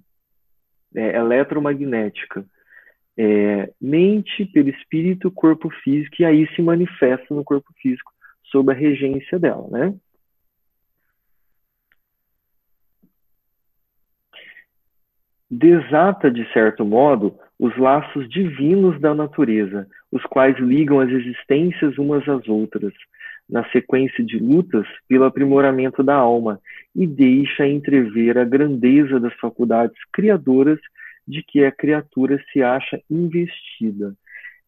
[0.94, 2.44] é, eletromagnética.
[3.16, 8.12] É, mente, perispírito, corpo físico, e aí se manifesta no corpo físico
[8.44, 9.94] sob a regência dela, né?
[15.50, 22.26] Desata, de certo modo, os laços divinos da natureza, os quais ligam as existências umas
[22.28, 22.92] às outras,
[23.48, 26.60] na sequência de lutas pelo aprimoramento da alma,
[26.94, 30.78] e deixa entrever a grandeza das faculdades criadoras
[31.26, 34.14] de que a criatura se acha investida.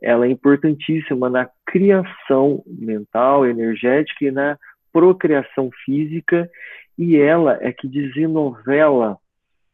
[0.01, 4.59] Ela é importantíssima na criação mental, energética e na
[4.93, 6.51] procriação física,
[6.99, 9.17] e ela é que desenovela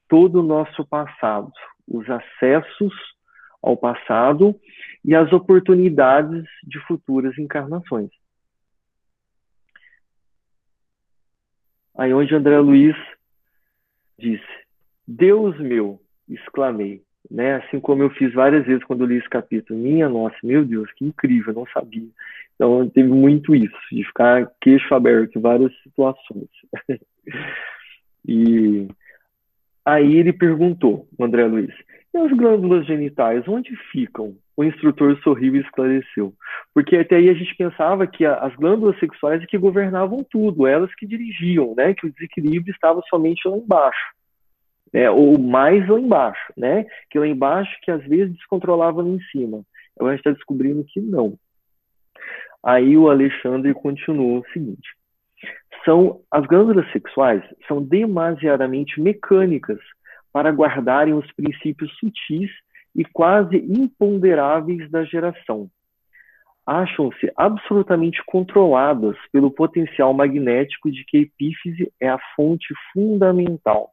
[0.09, 1.53] todo o nosso passado,
[1.87, 2.95] os acessos
[3.63, 4.55] ao passado
[5.05, 8.11] e as oportunidades de futuras encarnações.
[11.97, 12.97] Aí onde André Luiz
[14.19, 14.47] disse:
[15.07, 17.57] Deus meu, exclamei, né?
[17.57, 19.79] Assim como eu fiz várias vezes quando li esse capítulo.
[19.79, 22.09] Minha nossa, meu Deus, que incrível, não sabia.
[22.55, 26.49] Então teve muito isso, de ficar queixo aberto em várias situações.
[28.27, 28.89] e
[29.89, 31.75] Aí ele perguntou, o André Luiz,
[32.13, 34.37] e as glândulas genitais, onde ficam?
[34.55, 36.35] O instrutor sorriu e esclareceu.
[36.75, 40.95] Porque até aí a gente pensava que as glândulas sexuais é que governavam tudo, elas
[40.95, 41.95] que dirigiam, né?
[41.95, 44.13] Que o desequilíbrio estava somente lá embaixo.
[44.93, 46.85] Né, ou mais lá embaixo, né?
[47.11, 49.63] Que lá embaixo que às vezes descontrolava lá em cima.
[49.97, 51.39] Agora a gente está descobrindo que não.
[52.63, 54.98] Aí o Alexandre continuou o seguinte:
[55.85, 59.79] são as glândulas sexuais são demasiadamente mecânicas
[60.33, 62.51] para guardarem os princípios sutis
[62.95, 65.69] e quase imponderáveis da geração.
[66.67, 73.91] Acham-se absolutamente controladas pelo potencial magnético de que a epífise é a fonte fundamental.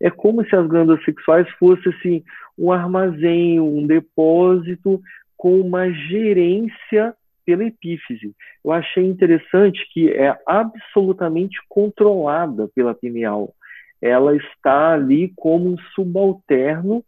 [0.00, 2.24] É como se as glândulas sexuais fossem assim,
[2.56, 5.00] um armazém, um depósito
[5.36, 7.14] com uma gerência
[7.48, 8.34] pela epífise.
[8.62, 13.54] Eu achei interessante que é absolutamente controlada pela pineal.
[14.02, 17.02] Ela está ali como um subalterno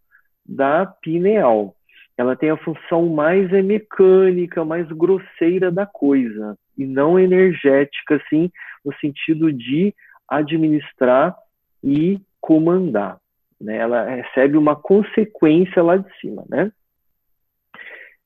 [0.46, 1.76] da pineal.
[2.16, 8.50] Ela tem a função mais é mecânica, mais grosseira da coisa, e não energética, assim,
[8.82, 9.94] no sentido de
[10.26, 11.36] administrar
[11.84, 13.18] e comandar.
[13.60, 13.76] Né?
[13.76, 16.72] Ela recebe uma consequência lá de cima, né?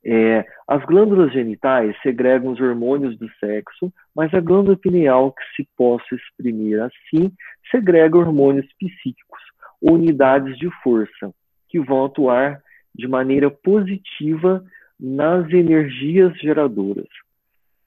[0.06, 5.68] É, as glândulas genitais segregam os hormônios do sexo, mas a glândula pineal, que se
[5.76, 7.32] possa exprimir assim,
[7.70, 9.40] segrega hormônios psíquicos,
[9.80, 11.32] unidades de força,
[11.68, 12.60] que vão atuar
[12.94, 14.62] de maneira positiva
[15.00, 17.08] nas energias geradoras.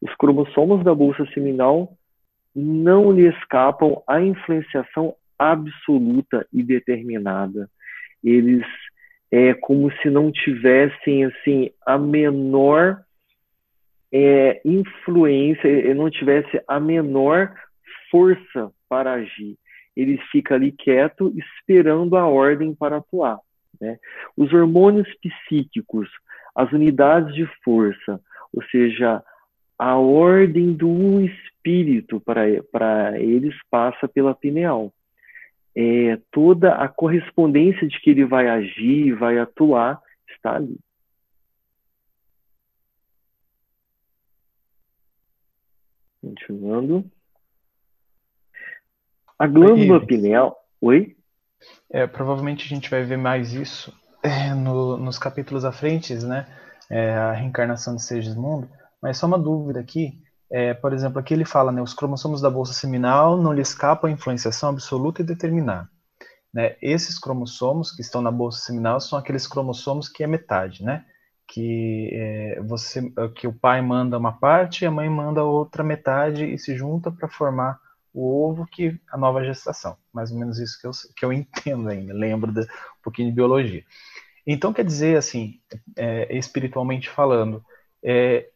[0.02, 1.94] Os cromossomos da bolsa seminal
[2.56, 7.70] não lhe escapam à influenciação absoluta e determinada.
[8.24, 8.66] Eles
[9.32, 13.02] é como se não tivessem assim a menor
[14.12, 17.54] é, influência, não tivesse a menor
[18.10, 19.58] força para agir.
[19.96, 23.40] Ele fica ali quieto, esperando a ordem para atuar.
[23.82, 23.98] Né?
[24.36, 26.10] Os hormônios psíquicos,
[26.56, 28.20] as unidades de força,
[28.54, 29.22] ou seja,
[29.78, 34.94] a ordem do espírito para eles passa pela pineal
[35.80, 40.76] é, toda a correspondência de que ele vai agir, vai atuar, está ali.
[46.20, 47.06] Continuando.
[49.38, 50.58] A glândula pineal.
[50.82, 51.16] Oi?
[51.92, 56.48] É, provavelmente a gente vai ver mais isso é, no, nos capítulos à frente, né?
[56.90, 58.68] É, a reencarnação de Segismundo.
[59.00, 60.20] Mas só uma dúvida aqui.
[60.50, 64.10] É, por exemplo, aqui ele fala, né, os cromossomos da bolsa seminal não lhe escapam
[64.10, 65.90] à influenciação absoluta e determinada.
[66.54, 66.76] Né?
[66.82, 71.06] Esses cromossomos que estão na bolsa seminal são aqueles cromossomos que é metade, né?
[71.48, 76.46] Que, é, você, que o pai manda uma parte e a mãe manda outra metade
[76.46, 77.80] e se junta para formar
[78.14, 79.96] o ovo que a nova gestação.
[80.12, 83.36] Mais ou menos isso que eu, que eu entendo ainda, lembro de, um pouquinho de
[83.36, 83.84] biologia.
[84.46, 85.60] Então, quer dizer, assim,
[85.96, 87.64] é, espiritualmente falando,
[88.04, 88.50] é,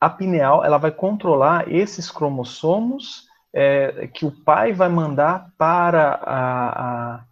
[0.00, 7.24] a pineal ela vai controlar esses cromossomos é, que o pai vai mandar para a,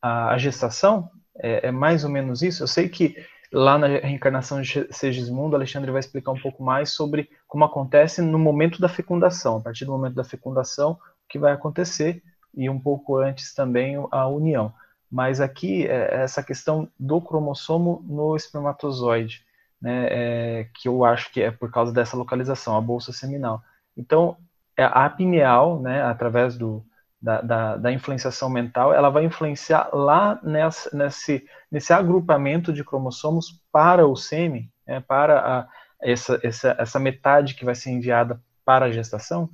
[0.00, 1.10] a, a gestação?
[1.36, 2.62] É, é, mais ou menos isso?
[2.62, 3.16] Eu sei que
[3.52, 8.38] lá na reencarnação de Segismundo, Alexandre vai explicar um pouco mais sobre como acontece no
[8.38, 9.58] momento da fecundação.
[9.58, 10.98] A partir do momento da fecundação, o
[11.28, 12.22] que vai acontecer,
[12.56, 14.72] e um pouco antes também a união.
[15.10, 19.44] Mas aqui, é essa questão do cromossomo no espermatozoide,
[19.84, 23.62] né, é, que eu acho que é por causa dessa localização, a bolsa seminal.
[23.94, 24.38] Então,
[24.78, 26.82] é, a pineal, né, através do,
[27.20, 33.62] da, da, da, influenciação mental, ela vai influenciar lá nessa, nesse, nesse agrupamento de cromossomos
[33.70, 35.68] para o sêmen, né, para a,
[36.00, 39.50] essa, essa, essa metade que vai ser enviada para a gestação?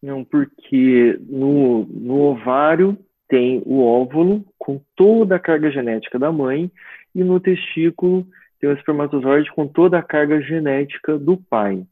[0.00, 2.96] Não, porque no, no ovário
[3.28, 6.70] tem o óvulo com toda a carga genética da mãe
[7.12, 8.24] e no testículo
[8.60, 11.82] tem o espermatozoide com toda a carga genética do pai.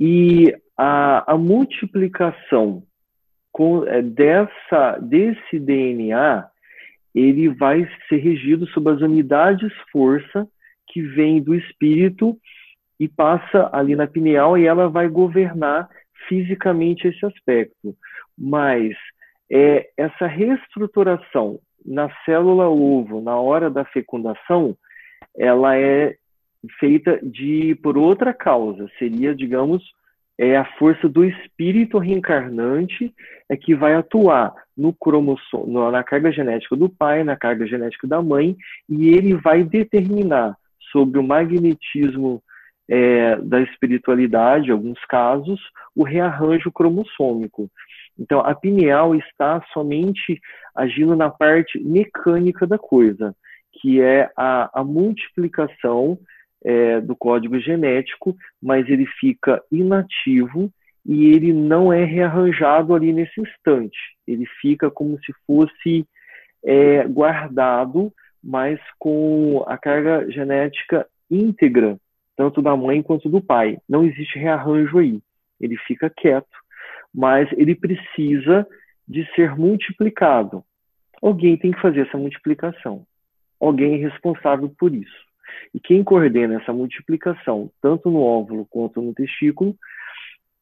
[0.00, 2.82] E a, a multiplicação
[3.52, 6.44] com, é, dessa, desse DNA,
[7.14, 10.48] ele vai ser regido sob as unidades força
[10.88, 12.36] que vem do espírito
[12.98, 15.88] e passa ali na pineal e ela vai governar
[16.28, 17.94] fisicamente esse aspecto.
[18.36, 18.96] Mas
[19.50, 24.76] é, essa reestruturação na célula ovo, na hora da fecundação,
[25.36, 26.16] ela é
[26.78, 29.82] feita de por outra causa, seria, digamos,
[30.36, 33.14] é a força do espírito reencarnante
[33.48, 38.20] é que vai atuar no cromossomo, na carga genética do pai, na carga genética da
[38.20, 38.56] mãe,
[38.88, 40.56] e ele vai determinar
[40.90, 42.42] sobre o magnetismo
[42.88, 45.60] é, da espiritualidade, em alguns casos,
[45.94, 47.70] o rearranjo cromossômico.
[48.18, 50.40] Então, a pineal está somente
[50.74, 53.34] agindo na parte mecânica da coisa,
[53.84, 56.18] que é a, a multiplicação
[56.64, 60.72] é, do código genético, mas ele fica inativo
[61.04, 63.98] e ele não é rearranjado ali nesse instante.
[64.26, 66.08] Ele fica como se fosse
[66.64, 68.10] é, guardado,
[68.42, 71.98] mas com a carga genética íntegra,
[72.38, 73.76] tanto da mãe quanto do pai.
[73.86, 75.20] Não existe rearranjo aí.
[75.60, 76.56] Ele fica quieto,
[77.14, 78.66] mas ele precisa
[79.06, 80.64] de ser multiplicado.
[81.20, 83.04] Alguém tem que fazer essa multiplicação.
[83.64, 85.24] Alguém responsável por isso.
[85.72, 89.74] E quem coordena essa multiplicação, tanto no óvulo quanto no testículo,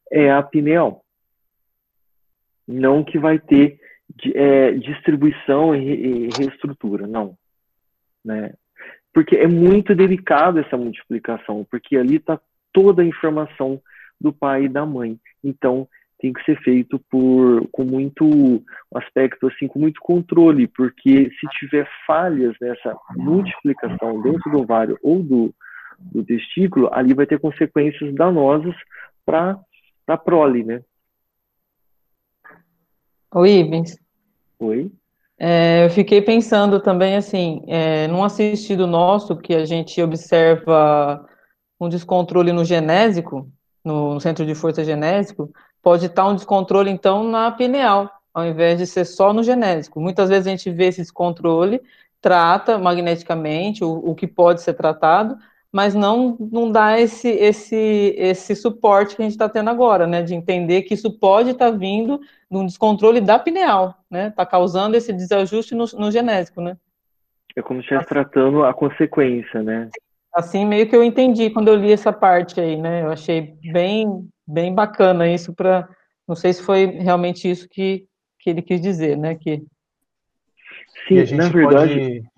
[0.09, 1.03] é a pineal.
[2.65, 3.77] Não que vai ter
[4.33, 7.37] é, distribuição e, reestrutura, não.
[8.23, 8.53] Né?
[9.13, 12.39] Porque é muito delicado essa multiplicação, porque ali está
[12.71, 13.81] toda a informação
[14.19, 15.19] do pai e da mãe.
[15.43, 15.89] Então,
[16.23, 18.63] tem que ser feito por com muito um
[18.95, 25.21] aspecto assim com muito controle porque se tiver falhas nessa multiplicação dentro do ovário ou
[25.21, 25.53] do,
[25.99, 28.73] do testículo ali vai ter consequências danosas
[29.25, 29.59] para
[30.07, 30.81] a prole né?
[33.35, 33.97] Oi Ivens.
[34.59, 34.89] Oi?
[35.37, 41.27] É, eu fiquei pensando também assim é, num assistido nosso que a gente observa
[41.77, 43.51] um descontrole no genésico
[43.83, 45.51] no, no centro de força genésico
[45.83, 49.99] pode estar um descontrole, então, na pineal, ao invés de ser só no genésico.
[49.99, 51.81] Muitas vezes a gente vê esse descontrole,
[52.21, 55.37] trata magneticamente o, o que pode ser tratado,
[55.71, 60.21] mas não, não dá esse, esse, esse suporte que a gente está tendo agora, né?
[60.21, 62.19] De entender que isso pode estar tá vindo
[62.49, 64.27] de um descontrole da pineal, né?
[64.27, 66.77] Está causando esse desajuste no, no genésico, né?
[67.55, 69.89] É como se estivesse tratando a consequência, né?
[70.33, 73.03] Assim, meio que eu entendi quando eu li essa parte aí, né?
[73.03, 75.87] Eu achei bem, bem bacana isso para.
[76.27, 78.07] Não sei se foi realmente isso que,
[78.39, 79.35] que ele quis dizer, né?
[79.35, 79.65] Que...
[81.07, 81.93] Sim, a gente na verdade.
[81.93, 82.33] Pode,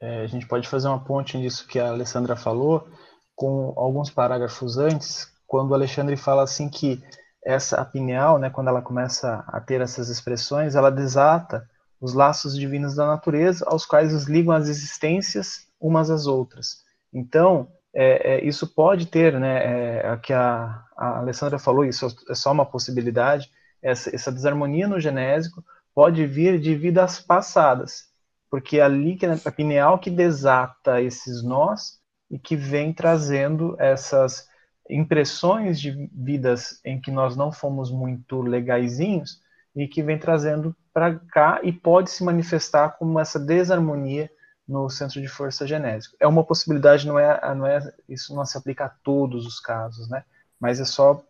[0.00, 2.88] é, a gente pode fazer uma ponte nisso que a Alessandra falou,
[3.34, 7.02] com alguns parágrafos antes, quando o Alexandre fala assim que
[7.44, 11.68] essa a pineal, né, quando ela começa a ter essas expressões, ela desata
[12.00, 16.84] os laços divinos da natureza, aos quais os ligam as existências umas às outras.
[17.12, 17.68] Então,
[17.98, 22.52] é, é, isso pode ter, né, é, que a, a, Alessandra falou, isso é só
[22.52, 23.50] uma possibilidade,
[23.82, 28.10] essa, essa desarmonia no genésico pode vir de vidas passadas,
[28.50, 31.98] porque é ali que é a pineal que desata esses nós
[32.30, 34.46] e que vem trazendo essas
[34.90, 39.40] impressões de vidas em que nós não fomos muito legaisinhos
[39.74, 44.30] e que vem trazendo para cá e pode se manifestar como essa desarmonia
[44.68, 46.16] no centro de força genésico.
[46.18, 50.08] É uma possibilidade, não é, não é isso não se aplica a todos os casos,
[50.08, 50.24] né?
[50.60, 51.22] Mas é só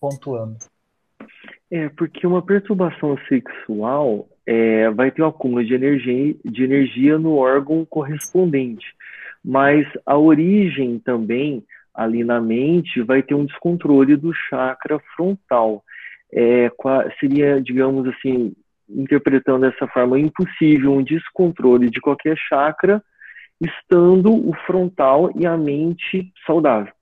[0.00, 0.56] pontuando.
[1.70, 7.36] É, porque uma perturbação sexual é, vai ter um acúmulo de energia, de energia no
[7.36, 8.86] órgão correspondente,
[9.42, 11.64] mas a origem também
[11.94, 15.82] ali na mente vai ter um descontrole do chakra frontal.
[16.32, 16.70] É,
[17.20, 18.54] seria, digamos assim,
[18.88, 23.02] interpretando dessa forma, impossível um descontrole de qualquer chakra
[23.60, 26.92] estando o frontal e a mente saudável.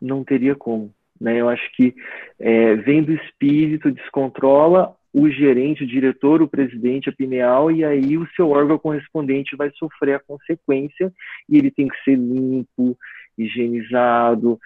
[0.00, 0.92] Não teria como.
[1.20, 1.40] Né?
[1.40, 1.94] Eu acho que
[2.38, 8.18] é, vem do espírito, descontrola o gerente, o diretor, o presidente, a pineal, e aí
[8.18, 11.12] o seu órgão correspondente vai sofrer a consequência
[11.48, 12.98] e ele tem que ser limpo,
[13.38, 14.58] higienizado,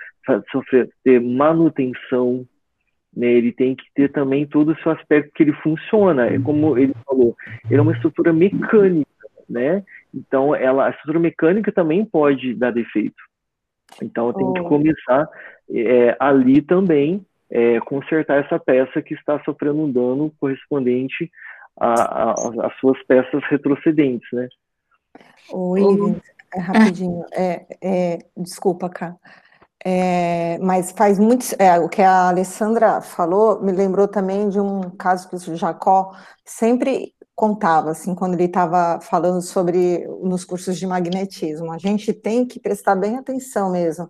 [0.51, 2.47] sofrer, ter manutenção,
[3.15, 3.27] né?
[3.27, 6.27] Ele tem que ter também todo o seu aspecto que ele funciona.
[6.27, 7.37] É como ele falou,
[7.71, 9.11] ele é uma estrutura mecânica,
[9.49, 9.85] né?
[10.15, 13.23] Então, ela, a estrutura mecânica também pode dar defeito.
[14.03, 14.69] Então, tem que oh.
[14.69, 15.29] começar
[15.71, 21.31] é, ali também é, consertar essa peça que está sofrendo um dano correspondente
[21.81, 24.49] às suas peças retrocedentes, né?
[25.53, 25.81] Oi,
[26.55, 27.25] é, rapidinho.
[27.33, 29.17] É, é, desculpa, Cá.
[29.85, 31.47] É, mas faz muito.
[31.59, 36.12] É, o que a Alessandra falou me lembrou também de um caso que o Jacó
[36.45, 41.72] sempre contava, assim, quando ele estava falando sobre nos cursos de magnetismo.
[41.72, 44.09] A gente tem que prestar bem atenção mesmo.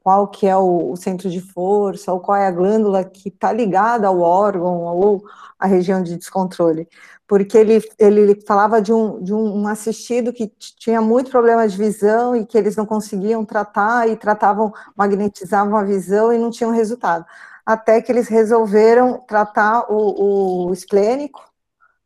[0.00, 3.52] Qual que é o, o centro de força, ou qual é a glândula que está
[3.52, 5.22] ligada ao órgão ou
[5.58, 6.88] a região de descontrole
[7.26, 12.36] porque ele, ele falava de um, de um assistido que tinha muito problema de visão
[12.36, 17.24] e que eles não conseguiam tratar e tratavam, magnetizavam a visão e não tinham resultado.
[17.64, 21.42] Até que eles resolveram tratar o, o esplênico,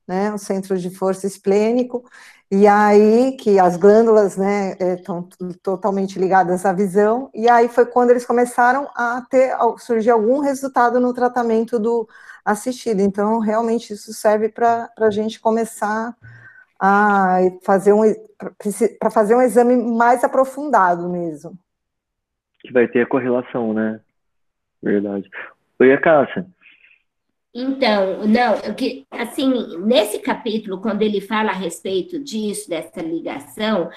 [0.07, 2.05] né, o centro de força esplênico,
[2.51, 7.85] e aí que as glândulas, né, estão é, totalmente ligadas à visão, e aí foi
[7.85, 12.09] quando eles começaram a ter, surgir algum resultado no tratamento do,
[12.45, 13.01] assistido.
[13.01, 16.15] Então, realmente, isso serve para a gente começar
[16.81, 18.03] a fazer um
[18.99, 21.59] para fazer um exame mais aprofundado mesmo.
[22.61, 24.01] Que vai ter a correlação, né?
[24.83, 25.29] Verdade.
[25.81, 26.47] Oi, a Cássia.
[27.53, 33.91] Então, não, que assim, nesse capítulo, quando ele fala a respeito disso, dessa ligação,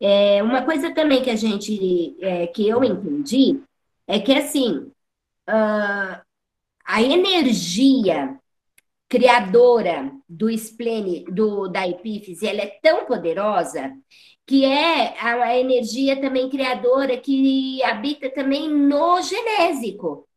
[0.00, 3.60] é, uma coisa também que a gente, é, que eu entendi,
[4.06, 4.90] é que assim,
[5.48, 6.25] uh,
[6.86, 8.38] a energia
[9.08, 13.92] criadora do esplene, do, da epífise, ela é tão poderosa
[14.46, 20.28] que é a, energia também criadora que habita também no genésico.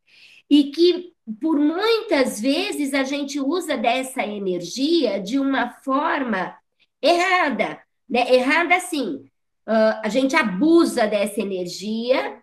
[0.49, 6.57] E que por muitas vezes a gente usa dessa energia de uma forma
[6.99, 7.79] errada,
[8.09, 8.33] né?
[8.33, 9.29] Errada assim,
[9.67, 12.41] uh, a gente abusa dessa energia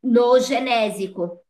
[0.00, 1.40] no genésico,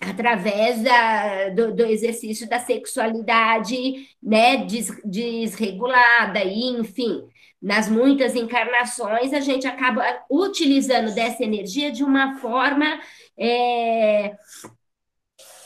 [0.00, 7.22] através da, do, do, exercício da sexualidade né, des, desregulada, e enfim,
[7.60, 12.98] nas muitas encarnações, a gente acaba utilizando dessa energia de uma forma
[13.38, 14.34] é,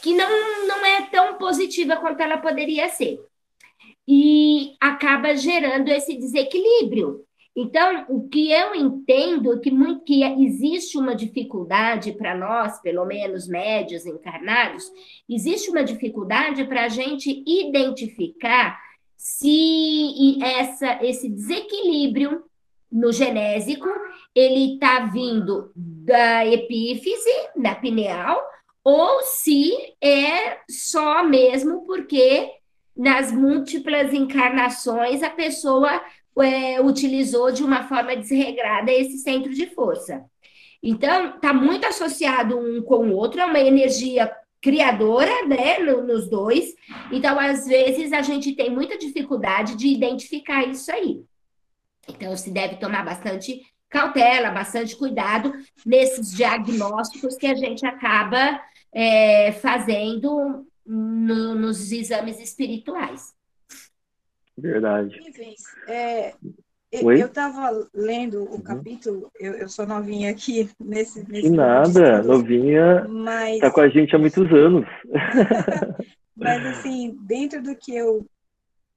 [0.02, 3.20] que não, não é tão positiva quanto ela poderia ser.
[4.06, 7.24] E acaba gerando esse desequilíbrio.
[7.56, 13.46] Então, o que eu entendo que, muito, que existe uma dificuldade para nós, pelo menos
[13.46, 14.90] médios encarnados,
[15.28, 18.76] existe uma dificuldade para a gente identificar
[19.16, 22.42] se essa, esse desequilíbrio
[22.90, 23.88] no genésico
[24.34, 28.42] ele está vindo da epífise, da pineal,
[28.82, 32.50] ou se é só mesmo porque
[32.96, 36.02] nas múltiplas encarnações a pessoa
[36.40, 40.24] é, utilizou de uma forma desregrada esse centro de força.
[40.82, 44.30] Então, está muito associado um com o outro, é uma energia
[44.60, 46.74] criadora, né, nos dois.
[47.12, 51.22] Então, às vezes, a gente tem muita dificuldade de identificar isso aí.
[52.08, 55.52] Então, se deve tomar bastante cautela, bastante cuidado
[55.86, 58.60] nesses diagnósticos que a gente acaba
[58.92, 63.32] é, fazendo no, nos exames espirituais.
[64.56, 65.18] Verdade.
[65.88, 66.34] É,
[66.92, 68.60] eu estava lendo o uhum.
[68.60, 71.28] capítulo, eu, eu, sou novinha aqui nesse.
[71.28, 73.06] nesse nada, novinha.
[73.08, 73.58] Mas...
[73.60, 74.86] Tá com a gente há muitos anos.
[76.36, 78.26] mas assim, dentro do que eu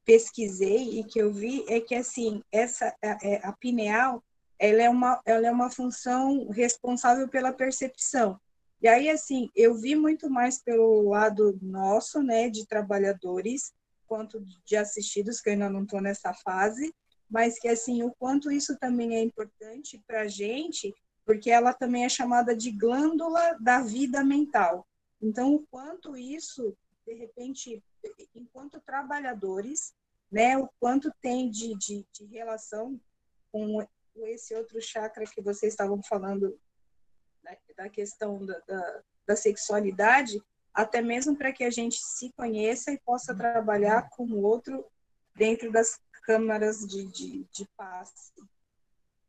[0.04, 4.24] pesquisei e que eu vi é que assim essa a, é, a pineal
[4.58, 8.40] ela é uma ela é uma função responsável pela percepção
[8.80, 13.74] e aí assim eu vi muito mais pelo lado nosso né de trabalhadores
[14.08, 16.92] quanto de assistidos, que eu ainda não estou nessa fase,
[17.30, 20.94] mas que assim o quanto isso também é importante para a gente,
[21.24, 24.86] porque ela também é chamada de glândula da vida mental.
[25.20, 26.74] Então, o quanto isso,
[27.06, 27.82] de repente,
[28.34, 29.92] enquanto trabalhadores,
[30.30, 32.98] né, o quanto tem de, de, de relação
[33.52, 33.86] com
[34.16, 36.58] esse outro chakra que vocês estavam falando,
[37.42, 40.40] da, da questão da, da, da sexualidade,
[40.78, 44.84] até mesmo para que a gente se conheça e possa trabalhar com o outro
[45.34, 48.32] dentro das câmaras de, de, de paz.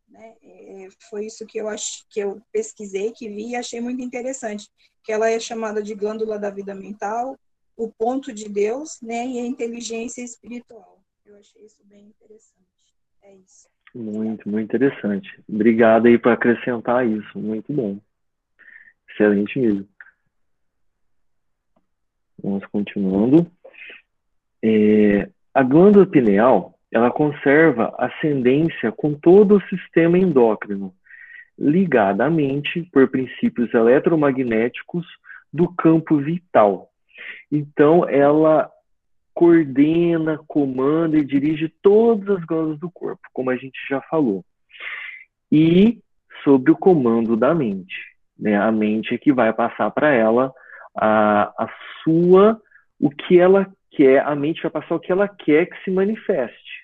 [0.08, 0.36] Né?
[0.44, 4.70] É, foi isso que eu, ach, que eu pesquisei, que vi e achei muito interessante,
[5.04, 7.36] que ela é chamada de glândula da vida mental,
[7.76, 9.26] o ponto de Deus né?
[9.26, 11.04] e a inteligência espiritual.
[11.26, 12.94] Eu achei isso bem interessante.
[13.24, 13.68] É isso.
[13.96, 15.44] Muito, muito interessante.
[15.50, 17.40] Obrigado aí por acrescentar isso.
[17.40, 18.00] Muito bom.
[19.10, 19.90] Excelente mesmo.
[22.44, 23.46] Vamos continuando.
[24.64, 30.94] É, a glândula pineal ela conserva ascendência com todo o sistema endócrino,
[31.58, 35.06] ligada à mente por princípios eletromagnéticos
[35.54, 36.90] do campo vital.
[37.52, 38.70] Então, ela
[39.34, 44.44] coordena, comanda e dirige todas as glândulas do corpo, como a gente já falou.
[45.52, 46.00] E
[46.44, 47.96] sob o comando da mente.
[48.38, 48.58] Né?
[48.58, 50.54] A mente é que vai passar para ela
[51.00, 51.70] a, a
[52.04, 52.62] sua,
[53.00, 56.80] o que ela quer, a mente vai passar o que ela quer que se manifeste.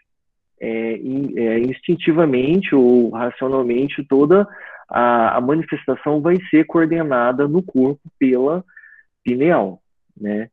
[0.60, 4.48] É, é, instintivamente ou racionalmente, toda
[4.90, 8.64] a, a, manifestação vai ser coordenada no corpo pela
[9.22, 9.82] pineal,
[10.20, 10.50] né?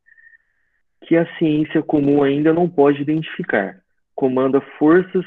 [1.05, 3.79] Que a ciência comum ainda não pode identificar.
[4.13, 5.25] Comanda forças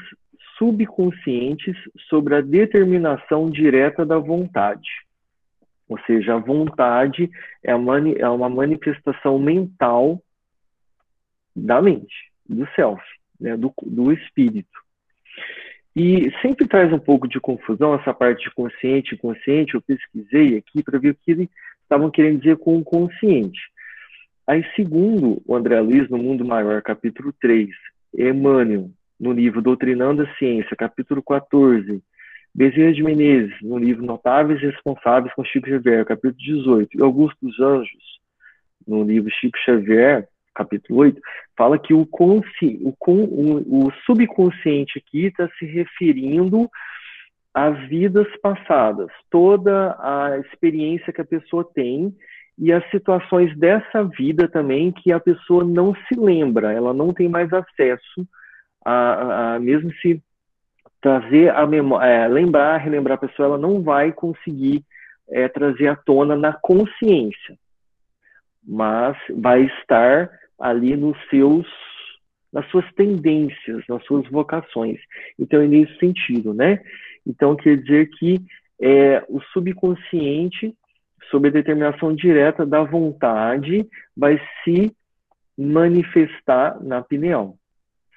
[0.59, 1.75] subconscientes
[2.07, 5.06] sobre a determinação direta da vontade.
[5.87, 7.29] Ou seja, a vontade
[7.63, 10.21] é, mani é uma manifestação mental
[11.55, 13.01] da mente, do self,
[13.39, 14.77] né, do, do espírito.
[15.95, 19.73] E sempre traz um pouco de confusão essa parte de consciente e inconsciente.
[19.73, 21.49] Eu pesquisei aqui para ver o que eles
[21.81, 23.59] estavam querendo dizer com o consciente.
[24.45, 27.69] Aí, segundo o André Luiz, no Mundo Maior, capítulo 3,
[28.15, 32.01] Emmanuel, no livro Doutrinando a Ciência, capítulo 14,
[32.57, 37.37] Bezerra de Menezes, no livro Notáveis e Responsáveis com Chico Xavier, capítulo 18, e Augusto
[37.39, 38.19] dos Anjos,
[38.87, 41.21] no livro Chico Xavier, capítulo 8,
[41.55, 46.67] fala que o, consci, o, o, subconsciente aqui está se referindo
[47.53, 52.11] às vidas passadas, toda a experiência que a pessoa tem
[52.57, 57.29] e as situações dessa vida também que a pessoa não se lembra, ela não tem
[57.29, 58.27] mais acesso
[58.83, 60.19] a, a mesmo se
[61.07, 64.83] trazer a memória, é, lembrar, relembrar a pessoa, ela não vai conseguir
[65.29, 67.57] é, trazer à tona na consciência,
[68.61, 70.29] mas vai estar
[70.59, 71.65] ali nos seus
[72.51, 74.99] nas suas tendências, nas suas vocações.
[75.37, 76.81] Então, é nesse sentido, né?
[77.25, 78.41] Então, quer dizer que
[78.81, 80.73] é, o subconsciente,
[81.29, 83.85] sob a determinação direta da vontade,
[84.15, 84.91] vai se
[85.57, 87.55] manifestar na pineal,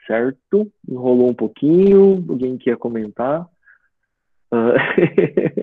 [0.07, 0.71] certo?
[0.89, 3.47] Enrolou um pouquinho, alguém quer comentar?
[4.53, 4.75] Uh...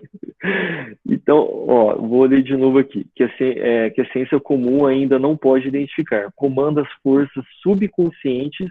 [1.05, 5.19] então, ó, vou ler de novo aqui, que a, é, que a ciência comum ainda
[5.19, 8.69] não pode identificar, comanda as forças subconscientes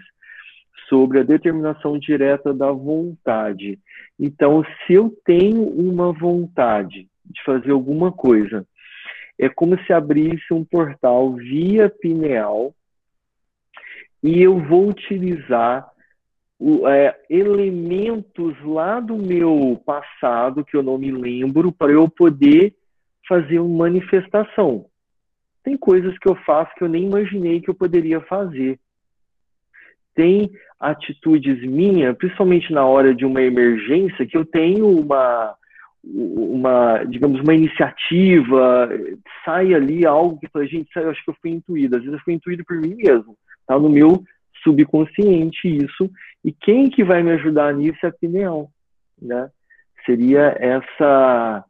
[0.89, 3.77] sobre a determinação direta da vontade.
[4.19, 8.65] Então, se eu tenho uma vontade de fazer alguma coisa,
[9.37, 12.73] é como se abrisse um portal via pineal
[14.23, 15.87] e eu vou utilizar
[16.89, 22.73] é, elementos lá do meu passado que eu não me lembro para eu poder
[23.27, 24.85] fazer uma manifestação.
[25.63, 28.79] Tem coisas que eu faço que eu nem imaginei que eu poderia fazer.
[30.15, 30.49] Tem
[30.79, 35.55] atitudes minhas, principalmente na hora de uma emergência, que eu tenho uma,
[36.03, 38.89] uma digamos, uma iniciativa,
[39.43, 41.97] sai ali algo que a gente, eu acho que eu fui intuído.
[41.97, 43.37] Às vezes eu fui intuído por mim mesmo.
[43.67, 44.23] Tá no meu
[44.63, 46.09] subconsciente isso.
[46.43, 48.71] E quem que vai me ajudar nisso é a pineal,
[49.21, 49.49] né?
[50.05, 51.65] Seria essa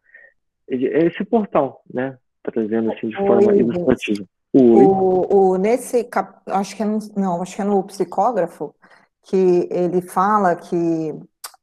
[0.68, 2.18] esse portal, né?
[2.43, 4.26] Trazendo assim de forma Oi, ilustrativa.
[4.54, 6.39] O, o, nesse cap...
[6.48, 8.74] acho que é no, não, acho que é no psicógrafo
[9.24, 11.14] que ele fala que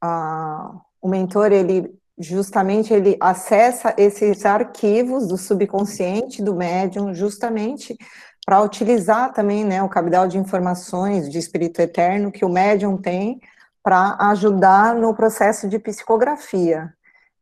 [0.01, 7.97] a, o mentor ele justamente ele acessa esses arquivos do subconsciente do médium justamente
[8.45, 13.40] para utilizar também né, o cabedal de informações de espírito eterno que o médium tem
[13.82, 16.92] para ajudar no processo de psicografia.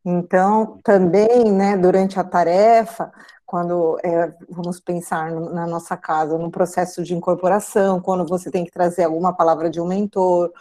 [0.05, 3.11] Então, também, né, durante a tarefa,
[3.45, 8.71] quando é, vamos pensar na nossa casa, no processo de incorporação, quando você tem que
[8.71, 10.51] trazer alguma palavra de um mentor,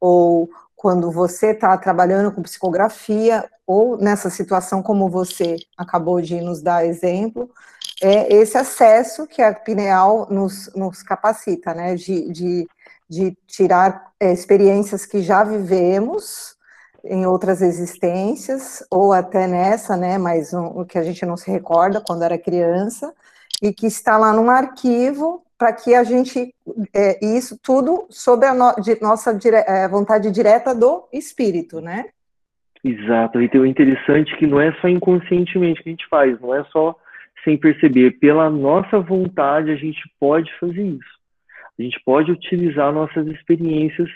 [0.00, 6.62] ou quando você está trabalhando com psicografia, ou nessa situação como você acabou de nos
[6.62, 7.50] dar exemplo,
[8.02, 12.68] é esse acesso que a Pineal nos, nos capacita, né, de, de,
[13.08, 16.56] de tirar é, experiências que já vivemos,
[17.04, 22.02] em outras existências, ou até nessa, né, mas o que a gente não se recorda
[22.04, 23.14] quando era criança,
[23.62, 26.54] e que está lá num arquivo para que a gente,
[26.94, 32.06] é, isso tudo sob a no, de nossa dire, é, vontade direta do espírito, né?
[32.84, 36.54] Exato, e tem o interessante que não é só inconscientemente que a gente faz, não
[36.54, 36.94] é só
[37.44, 41.18] sem perceber, pela nossa vontade a gente pode fazer isso.
[41.78, 44.10] A gente pode utilizar nossas experiências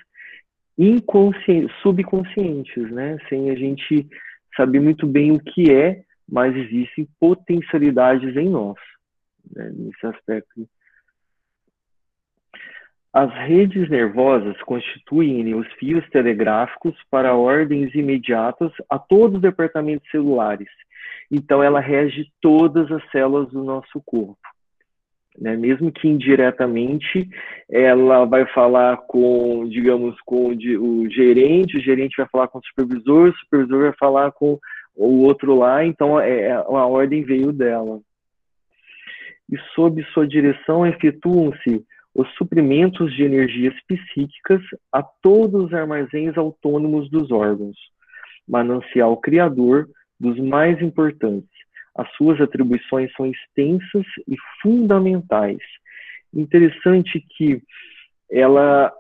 [1.83, 3.19] subconscientes, né?
[3.29, 4.09] Sem a gente
[4.57, 8.79] saber muito bem o que é, mas existem potencialidades em nós,
[9.55, 9.71] né?
[9.75, 10.69] nesse aspecto.
[13.13, 20.71] As redes nervosas constituem os fios telegráficos para ordens imediatas a todos os departamentos celulares.
[21.33, 24.39] Então, ela rege todas as células do nosso corpo
[25.39, 25.57] né?
[25.57, 27.29] Mesmo que indiretamente,
[27.71, 33.31] ela vai falar com, digamos, com o gerente, o gerente vai falar com o supervisor,
[33.31, 34.59] o supervisor vai falar com
[34.95, 38.01] o outro lá, então é, é a ordem veio dela.
[39.51, 44.61] E sob sua direção efetuam-se os suprimentos de energias psíquicas
[44.93, 47.77] a todos os armazéns autônomos dos órgãos,
[48.47, 49.89] manancial criador
[50.23, 51.51] dos mais importantes,
[51.97, 55.59] as suas atribuições são extensas e fundamentais.
[56.33, 57.61] Interessante que
[58.31, 58.93] ela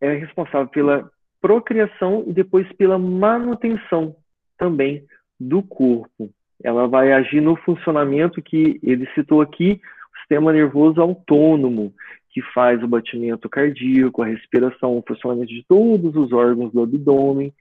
[0.00, 1.08] é responsável pela
[1.40, 4.16] procriação e depois pela manutenção
[4.58, 5.04] também
[5.38, 6.30] do corpo.
[6.62, 9.80] Ela vai agir no funcionamento que ele citou aqui,
[10.14, 11.92] o sistema nervoso autônomo,
[12.30, 17.52] que faz o batimento cardíaco, a respiração, o funcionamento de todos os órgãos do abdômen,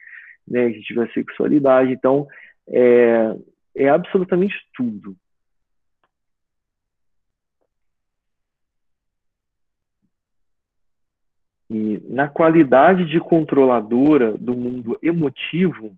[0.47, 1.91] né, que tiver sexualidade.
[1.91, 2.27] Então,
[2.67, 3.35] é,
[3.75, 5.15] é absolutamente tudo.
[11.69, 15.97] E na qualidade de controladora do mundo emotivo,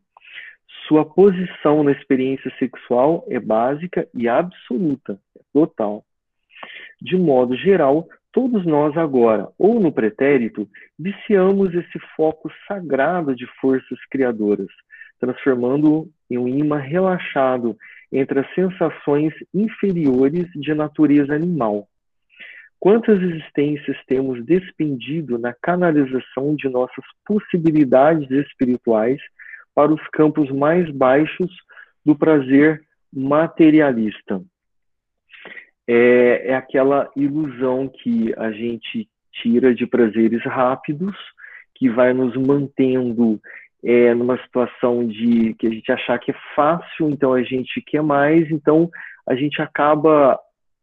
[0.88, 6.06] sua posição na experiência sexual é básica e absoluta, é total.
[7.02, 14.00] De modo geral, todos nós agora, ou no pretérito, viciamos esse foco sagrado de forças
[14.10, 14.70] criadoras,
[15.20, 17.78] transformando-o em um imã relaxado
[18.12, 21.88] entre as sensações inferiores de natureza animal.
[22.80, 29.20] Quantas existências temos despendido na canalização de nossas possibilidades espirituais
[29.74, 31.52] para os campos mais baixos
[32.06, 34.42] do prazer materialista?
[35.88, 41.16] É, é aquela ilusão que a gente tira de prazeres rápidos,
[41.76, 43.40] que vai nos mantendo
[43.86, 48.02] é, numa situação de que a gente achar que é fácil, então a gente quer
[48.02, 48.90] mais, então
[49.28, 50.40] a gente acaba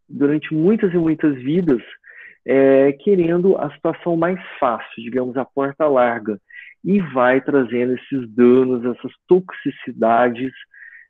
[0.09, 1.83] durante muitas e muitas vidas
[2.47, 6.41] é, querendo a situação mais fácil, digamos a porta larga,
[6.85, 10.53] e vai trazendo esses danos, essas toxicidades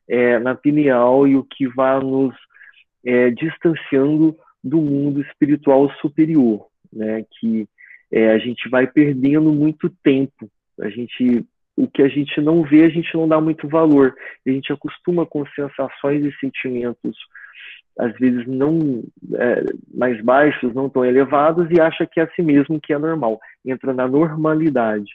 [0.09, 2.35] é, na pineal e o que vai nos
[3.05, 4.35] é, distanciando
[4.65, 7.25] do mundo espiritual superior, né?
[7.39, 7.67] Que
[8.11, 10.49] é, a gente vai perdendo muito tempo,
[10.81, 11.47] a gente
[11.77, 14.15] o que a gente não vê, a gente não dá muito valor.
[14.47, 17.17] A gente acostuma com sensações e sentimentos,
[17.99, 19.03] às vezes não
[19.35, 23.41] é, mais baixos, não tão elevados, e acha que é assim mesmo que é normal.
[23.65, 25.11] Entra na normalidade.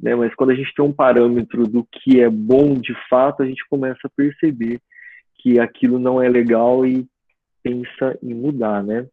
[0.00, 0.14] Né?
[0.14, 3.66] Mas quando a gente tem um parâmetro do que é bom de fato, a gente
[3.68, 4.80] começa a perceber
[5.38, 7.06] que aquilo não é legal e
[7.62, 9.06] pensa em mudar, né?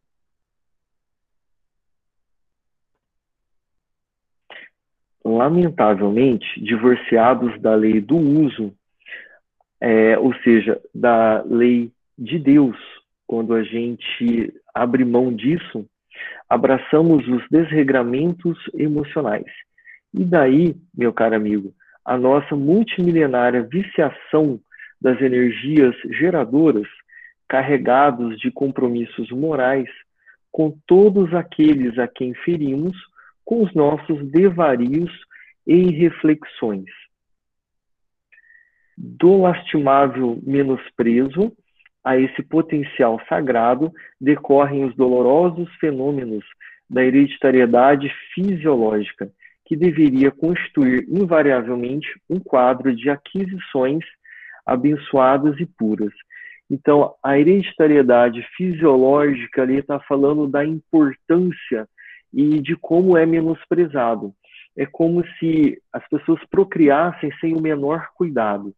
[5.24, 8.74] Lamentavelmente, divorciados da lei do uso,
[9.80, 12.78] é, ou seja, da lei de Deus.
[13.28, 15.86] Quando a gente abre mão disso,
[16.50, 19.46] abraçamos os desregramentos emocionais.
[20.14, 24.60] E daí, meu caro amigo, a nossa multimilenária viciação
[25.00, 26.88] das energias geradoras,
[27.48, 29.90] carregados de compromissos morais,
[30.52, 32.96] com todos aqueles a quem ferimos
[33.46, 35.12] com os nossos devarios
[35.66, 36.90] e reflexões.
[38.98, 41.52] Do lastimável menosprezo
[42.04, 46.44] a esse potencial sagrado decorrem os dolorosos fenômenos
[46.90, 49.32] da hereditariedade fisiológica,
[49.66, 54.04] que deveria constituir invariavelmente um quadro de aquisições
[54.66, 56.14] abençoadas e puras.
[56.70, 61.88] Então, a hereditariedade fisiológica ali está falando da importância
[62.34, 64.34] e de como é menosprezado.
[64.76, 68.74] É como se as pessoas procriassem sem o menor cuidado,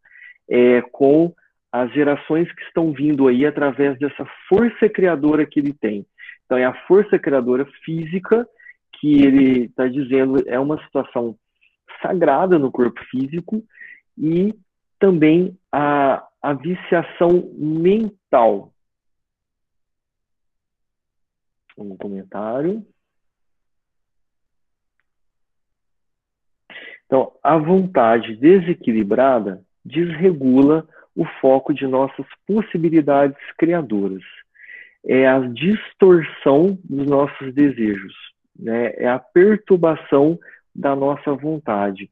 [0.49, 1.33] é, com
[1.71, 6.05] as gerações que estão vindo aí através dessa força criadora que ele tem.
[6.45, 8.47] Então, é a força criadora física
[8.93, 11.37] que ele está dizendo é uma situação
[12.01, 13.63] sagrada no corpo físico
[14.17, 14.53] e
[14.99, 18.71] também a, a viciação mental.
[21.77, 22.85] Um comentário.
[27.05, 34.23] Então, a vontade desequilibrada desregula o foco de nossas possibilidades criadoras.
[35.05, 38.13] É a distorção dos nossos desejos,
[38.57, 38.93] né?
[38.95, 40.39] é a perturbação
[40.73, 42.09] da nossa vontade,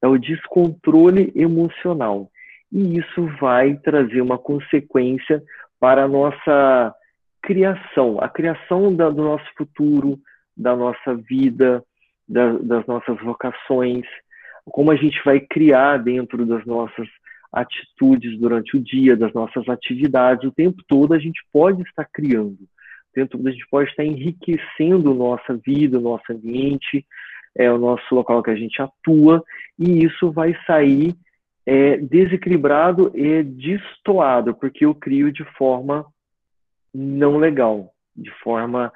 [0.00, 2.30] é o descontrole emocional.
[2.70, 5.42] E isso vai trazer uma consequência
[5.80, 6.94] para a nossa
[7.42, 10.18] criação, a criação da, do nosso futuro,
[10.56, 11.82] da nossa vida,
[12.28, 14.04] da, das nossas vocações,
[14.66, 17.08] como a gente vai criar dentro das nossas
[17.52, 22.58] atitudes durante o dia, das nossas atividades, o tempo todo a gente pode estar criando,
[22.60, 27.06] o tempo todo a gente pode estar enriquecendo nossa vida, nosso ambiente,
[27.56, 29.42] é o nosso local que a gente atua,
[29.78, 31.14] e isso vai sair
[31.64, 36.04] é, desequilibrado e destoado, porque eu crio de forma
[36.92, 38.92] não legal, de forma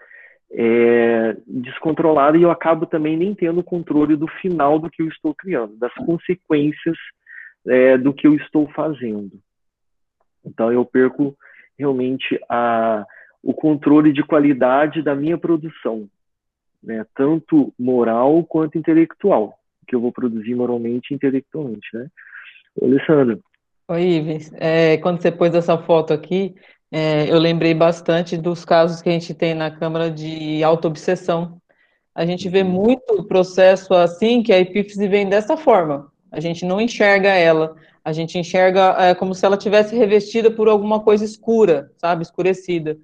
[0.50, 5.34] é, descontrolada, e eu acabo também nem tendo controle do final do que eu estou
[5.34, 6.96] criando, das consequências
[7.66, 9.32] é, do que eu estou fazendo.
[10.44, 11.36] Então eu perco
[11.78, 13.04] realmente a,
[13.42, 16.08] o controle de qualidade da minha produção,
[16.82, 19.54] né, tanto moral quanto intelectual,
[19.86, 22.08] que eu vou produzir moralmente e intelectualmente, né?
[22.80, 23.42] Alessandro.
[23.88, 24.52] Oi, Ives.
[24.54, 26.54] É, quando você pôs essa foto aqui,
[26.90, 31.60] é, eu lembrei bastante dos casos que a gente tem na Câmara de autoobsessão.
[32.14, 32.70] A gente vê uhum.
[32.70, 36.10] muito processo assim, que a epífise vem dessa forma.
[36.32, 40.68] A gente não enxerga ela, a gente enxerga é, como se ela tivesse revestida por
[40.68, 42.98] alguma coisa escura, sabe, escurecida.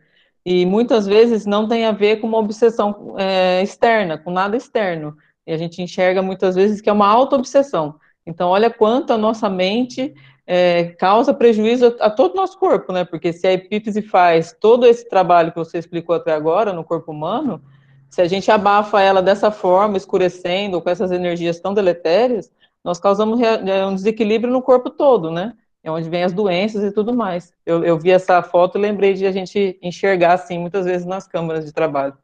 [0.45, 5.17] E muitas vezes não tem a ver com uma obsessão é, externa, com nada externo.
[5.47, 7.97] E a gente enxerga muitas vezes que é uma auto-obsessão.
[8.27, 10.15] Então, olha quanto a nossa mente
[10.47, 13.05] é, causa prejuízo a, a, todo o nosso corpo, né?
[13.05, 17.13] Porque se a epífise faz todo esse trabalho que você explicou até agora no corpo
[17.13, 17.63] humano,
[18.11, 22.53] se a gente abafa ela dessa forma, escurecendo, com essas energias tão deletérias,
[22.85, 25.55] nós causamos um desequilíbrio no corpo todo, né?
[25.83, 27.53] É onde vem as doenças e tudo mais.
[27.65, 31.27] Eu, eu vi essa foto e lembrei de a gente enxergar assim muitas vezes nas
[31.27, 32.15] câmaras de trabalho.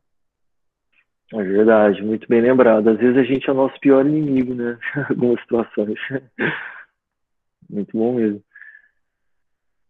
[1.33, 2.89] É verdade, muito bem lembrado.
[2.89, 4.79] Às vezes a gente é o nosso pior inimigo, né?
[5.09, 5.99] Algumas situações.
[7.71, 8.43] Muito bom mesmo.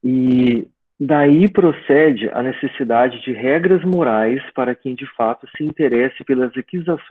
[0.02, 0.66] E
[0.98, 6.52] daí procede a necessidade de regras morais para quem de fato se interesse pelas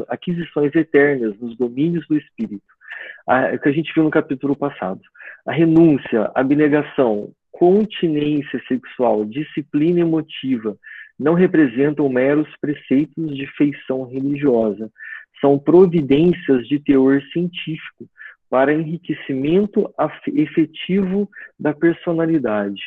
[0.07, 2.63] aquisições eternas nos domínios do espírito.
[3.27, 5.01] O que a gente viu no capítulo passado.
[5.45, 10.77] A renúncia, abnegação, continência sexual, disciplina emotiva,
[11.17, 14.89] não representam meros preceitos de feição religiosa,
[15.41, 18.07] são providências de teor científico
[18.49, 19.93] para enriquecimento
[20.27, 21.29] efetivo
[21.59, 22.81] da personalidade.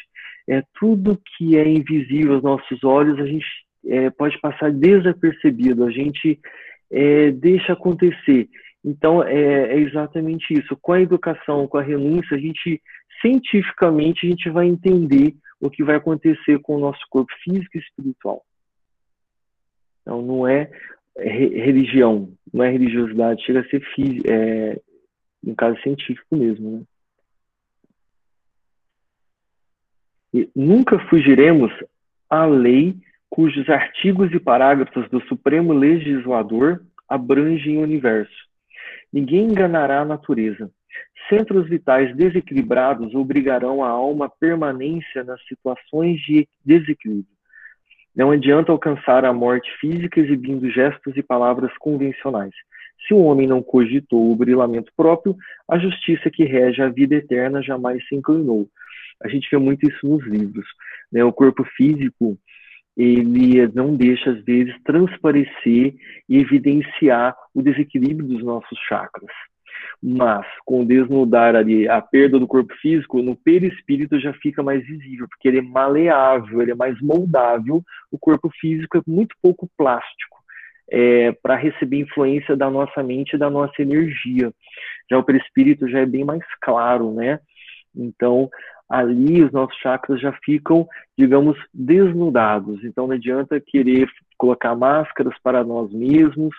[0.49, 3.47] É tudo que é invisível aos nossos olhos, a gente
[3.87, 6.39] é, pode passar desapercebido, a gente
[6.91, 8.49] é, deixa acontecer.
[8.85, 10.77] Então, é, é, exatamente isso.
[10.81, 12.83] Com a educação, com a renúncia, a gente,
[13.21, 17.81] cientificamente, a gente vai entender o que vai acontecer com o nosso corpo físico e
[17.81, 18.43] espiritual.
[20.03, 20.69] Então, não é
[21.17, 23.83] religião, não é religiosidade, chega a ser,
[24.27, 24.81] é,
[25.45, 26.79] um caso científico mesmo.
[26.79, 26.83] Né?
[30.35, 31.73] E nunca fugiremos
[32.31, 32.97] à lei
[33.29, 38.49] cujos artigos e parágrafos do Supremo Legislador abrangem o universo.
[39.13, 40.71] Ninguém enganará a natureza.
[41.29, 47.33] Centros vitais desequilibrados obrigarão a alma à permanência nas situações de desequilíbrio.
[48.15, 52.55] Não adianta alcançar a morte física exibindo gestos e palavras convencionais.
[53.07, 55.37] Se o homem não cogitou o brilhamento próprio,
[55.69, 58.69] a justiça que rege a vida eterna jamais se inclinou.
[59.23, 60.67] A gente vê muito isso nos livros.
[61.11, 61.25] Né?
[61.25, 62.39] O corpo físico
[62.97, 65.95] ele não deixa, às vezes, transparecer
[66.29, 69.31] e evidenciar o desequilíbrio dos nossos chakras.
[70.03, 75.27] Mas, com desnudar ali a perda do corpo físico, no perispírito já fica mais visível,
[75.29, 80.42] porque ele é maleável, ele é mais moldável, o corpo físico é muito pouco plástico.
[80.91, 84.53] É, para receber influência da nossa mente e da nossa energia.
[85.11, 87.41] Já o perispírito já é bem mais claro, né?
[87.95, 88.51] Então,
[88.93, 92.85] ali os nossos chakras já ficam, digamos, desnudados.
[92.85, 94.07] Então não adianta querer
[94.37, 96.55] colocar máscaras para nós mesmos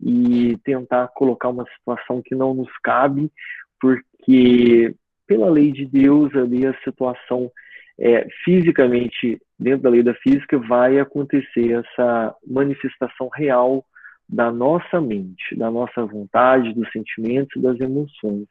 [0.00, 3.30] e tentar colocar uma situação que não nos cabe,
[3.78, 4.94] porque
[5.26, 7.52] pela lei de Deus ali a situação
[7.98, 13.84] é, fisicamente dentro da lei da física vai acontecer essa manifestação real
[14.28, 18.48] da nossa mente, da nossa vontade, dos sentimentos, das emoções.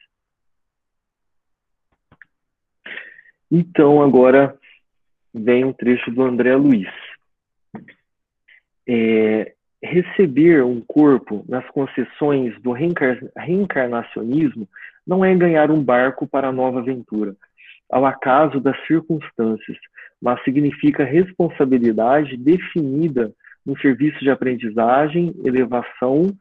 [3.51, 4.57] Então, agora
[5.33, 6.89] vem um trecho do André Luiz.
[8.87, 14.67] É, receber um corpo nas concessões do reencar reencarnacionismo
[15.05, 17.35] não é ganhar um barco para a nova aventura,
[17.93, 19.77] ao acaso das circunstâncias,
[20.19, 23.31] mas significa responsabilidade definida
[23.63, 26.35] no serviço de aprendizagem, elevação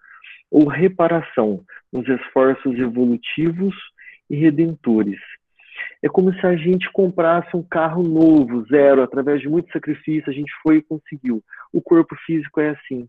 [0.50, 3.74] ou reparação, nos esforços evolutivos
[4.30, 5.20] e redentores.
[6.02, 10.32] É como se a gente comprasse um carro novo, zero, através de muito sacrifício, a
[10.32, 11.42] gente foi e conseguiu.
[11.70, 13.06] O corpo físico é assim.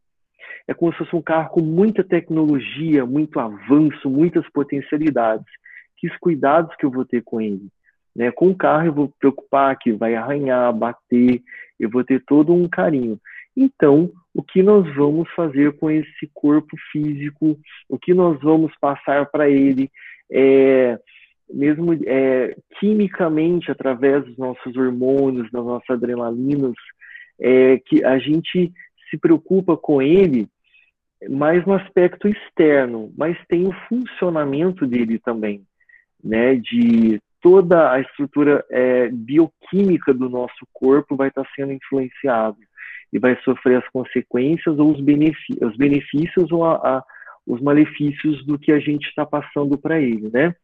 [0.67, 5.47] É como se fosse um carro com muita tecnologia, muito avanço, muitas potencialidades.
[5.95, 7.69] Que os cuidados que eu vou ter com ele.
[8.15, 8.31] Né?
[8.31, 11.41] Com o carro eu vou preocupar que vai arranhar, bater,
[11.79, 13.19] eu vou ter todo um carinho.
[13.55, 17.57] Então, o que nós vamos fazer com esse corpo físico?
[17.87, 19.91] O que nós vamos passar para ele?
[20.31, 20.97] É,
[21.51, 26.73] mesmo é, quimicamente, através dos nossos hormônios, das nossas adrenalinas,
[27.39, 28.71] é, que a gente
[29.09, 30.47] se preocupa com ele
[31.29, 35.63] mais no aspecto externo, mas tem o funcionamento dele também,
[36.23, 36.55] né?
[36.55, 42.57] De toda a estrutura é, bioquímica do nosso corpo vai estar sendo influenciado
[43.11, 47.03] e vai sofrer as consequências ou os, benefícios, os benefícios ou a, a,
[47.45, 50.55] os malefícios do que a gente está passando para ele, né?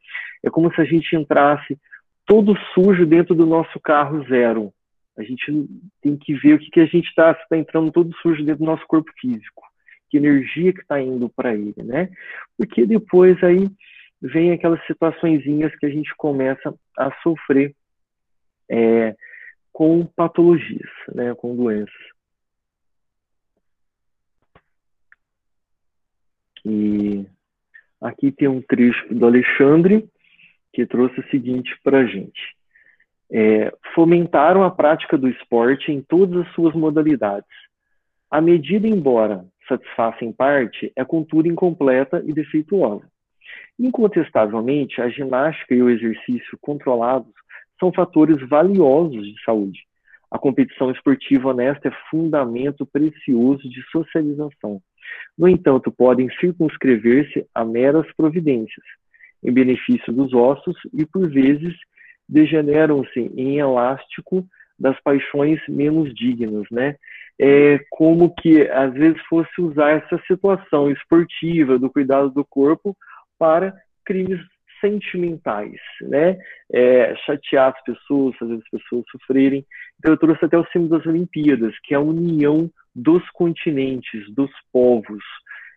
[0.42, 1.78] É como se a gente entrasse
[2.26, 4.72] todo sujo dentro do nosso carro zero.
[5.18, 5.68] A gente
[6.02, 8.72] tem que ver o que, que a gente está, está entrando todo sujo dentro do
[8.72, 9.64] nosso corpo físico,
[10.10, 12.10] que energia que está indo para ele, né?
[12.58, 13.68] Porque depois aí
[14.22, 17.74] vem aquelas situaçõezinhas que a gente começa a sofrer
[18.70, 19.16] é,
[19.72, 21.94] com patologias, né, com doenças.
[26.66, 27.26] E
[28.02, 30.08] aqui tem um trecho do Alexandre
[30.74, 32.58] que trouxe o seguinte para a gente.
[33.32, 37.50] É, fomentaram a prática do esporte em todas as suas modalidades.
[38.30, 43.08] A medida, embora satisfaça em parte, é contudo incompleta e defeituosa.
[43.80, 47.34] Incontestavelmente, a ginástica e o exercício controlados
[47.80, 49.80] são fatores valiosos de saúde.
[50.32, 54.82] A competição esportiva honesta é fundamento precioso de socialização.
[55.38, 58.86] No entanto, podem circunscrever-se a meras providências,
[59.44, 61.74] em benefício dos ossos e, por vezes,
[62.28, 64.46] degeneram-se em elástico
[64.78, 66.96] das paixões menos dignas, né?
[67.42, 72.96] É como que às vezes fosse usar essa situação esportiva do cuidado do corpo
[73.40, 73.74] para
[74.06, 74.40] crimes
[74.82, 76.38] sentimentais, né?
[76.72, 79.66] É, chatear as pessoas, fazer as pessoas sofrerem.
[79.98, 84.52] Então eu trouxe até o símbolo das Olimpíadas, que é a união dos continentes, dos
[84.72, 85.24] povos,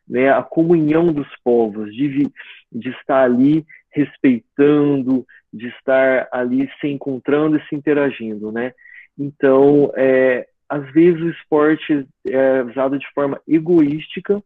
[0.08, 0.30] né?
[0.30, 2.28] A comunhão dos povos, de,
[2.70, 8.72] de estar ali respeitando, de estar ali se encontrando e se interagindo, né?
[9.18, 14.42] Então, é, às vezes o esporte é usado de forma egoística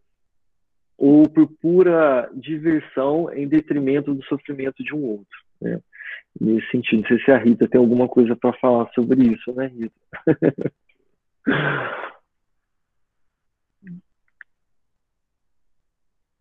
[0.99, 5.39] ou por pura diversão em detrimento do sofrimento de um outro.
[5.61, 5.81] Né?
[6.41, 9.67] Nesse sentido, não sei se a Rita tem alguma coisa para falar sobre isso, né,
[9.67, 9.95] Rita?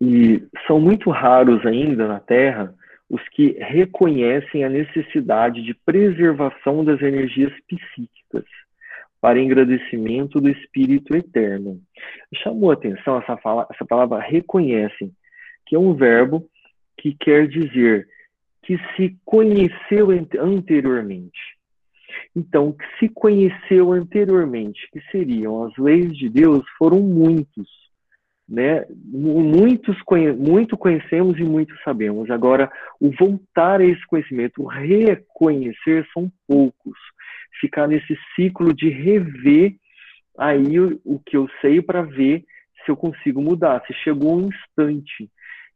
[0.02, 2.74] e são muito raros ainda na Terra
[3.10, 8.46] os que reconhecem a necessidade de preservação das energias psíquicas
[9.26, 11.82] para engrandecimento do Espírito Eterno.
[12.44, 15.12] Chamou atenção essa, fala, essa palavra reconhecem,
[15.66, 16.48] que é um verbo
[16.96, 18.08] que quer dizer
[18.62, 20.10] que se conheceu
[20.40, 21.40] anteriormente.
[22.36, 27.68] Então, que se conheceu anteriormente, que seriam as leis de Deus, foram muitos.
[28.48, 28.86] Né?
[29.06, 29.98] Muitos
[30.38, 32.30] muito conhecemos e muito sabemos.
[32.30, 32.72] Agora,
[33.02, 36.96] o voltar a esse conhecimento, o reconhecer, são poucos
[37.60, 39.76] ficar nesse ciclo de rever
[40.38, 42.44] aí o, o que eu sei para ver
[42.84, 45.30] se eu consigo mudar, se chegou um instante.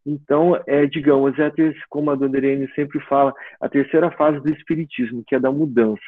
[0.06, 1.52] Então, é, digamos, é a
[1.90, 6.02] como a Dona Irene sempre fala, a terceira fase do espiritismo, que é da mudança.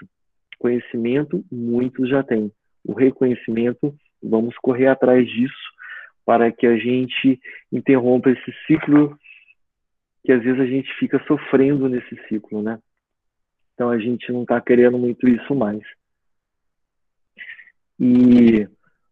[0.57, 2.51] Conhecimento, muitos já têm.
[2.86, 5.72] O reconhecimento, vamos correr atrás disso
[6.26, 7.39] para que a gente
[7.72, 9.17] interrompa esse ciclo
[10.24, 12.78] que às vezes a gente fica sofrendo nesse ciclo, né?
[13.74, 15.82] Então a gente não está querendo muito isso mais.
[17.99, 18.67] E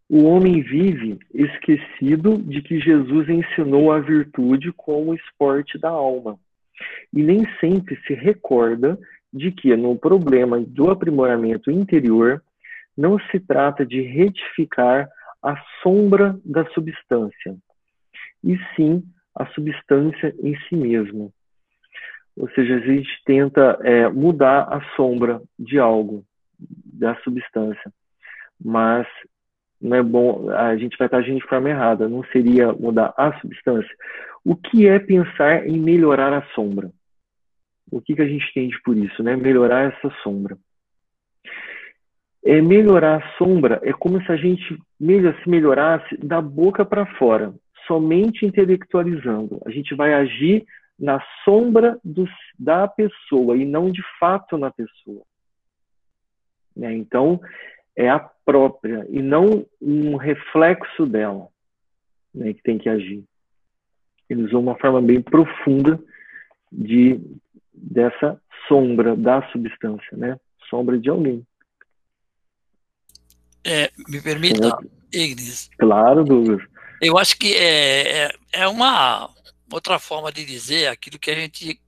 [0.09, 6.39] o homem vive esquecido de que Jesus ensinou a virtude como esporte da alma.
[7.13, 8.97] E nem sempre se recorda
[9.31, 12.41] de que no problema do aprimoramento interior
[12.97, 15.07] não se trata de retificar
[15.41, 17.55] a sombra da substância,
[18.43, 19.03] e sim
[19.33, 21.29] a substância em si mesma.
[22.39, 26.23] Ou seja, a gente tenta é, mudar a sombra de algo,
[26.57, 27.91] da substância,
[28.63, 29.05] mas
[29.81, 33.37] não é bom, a gente vai estar agindo de forma errada, não seria mudar a
[33.39, 33.93] substância.
[34.43, 36.89] O que é pensar em melhorar a sombra?
[37.91, 39.35] O que, que a gente entende por isso, né?
[39.35, 40.57] Melhorar essa sombra.
[42.45, 47.53] É, melhorar a sombra é como se a gente se melhorasse da boca para fora,
[47.85, 49.61] somente intelectualizando.
[49.65, 50.65] A gente vai agir
[50.99, 52.27] na sombra do,
[52.57, 55.23] da pessoa e não de fato na pessoa.
[56.75, 56.93] Né?
[56.93, 57.39] Então,
[57.95, 61.47] é a própria e não um reflexo dela
[62.33, 63.23] né, que tem que agir.
[64.29, 65.99] Ele usou uma forma bem profunda
[66.71, 67.19] de
[67.73, 70.39] dessa sombra da substância, né?
[70.69, 71.45] Sombra de alguém.
[73.65, 74.77] É, me permita,
[75.11, 75.69] Ignis.
[75.77, 76.61] Claro, Douglas.
[77.01, 79.29] Eu acho que é, é, é uma
[79.71, 81.81] outra forma de dizer aquilo que a gente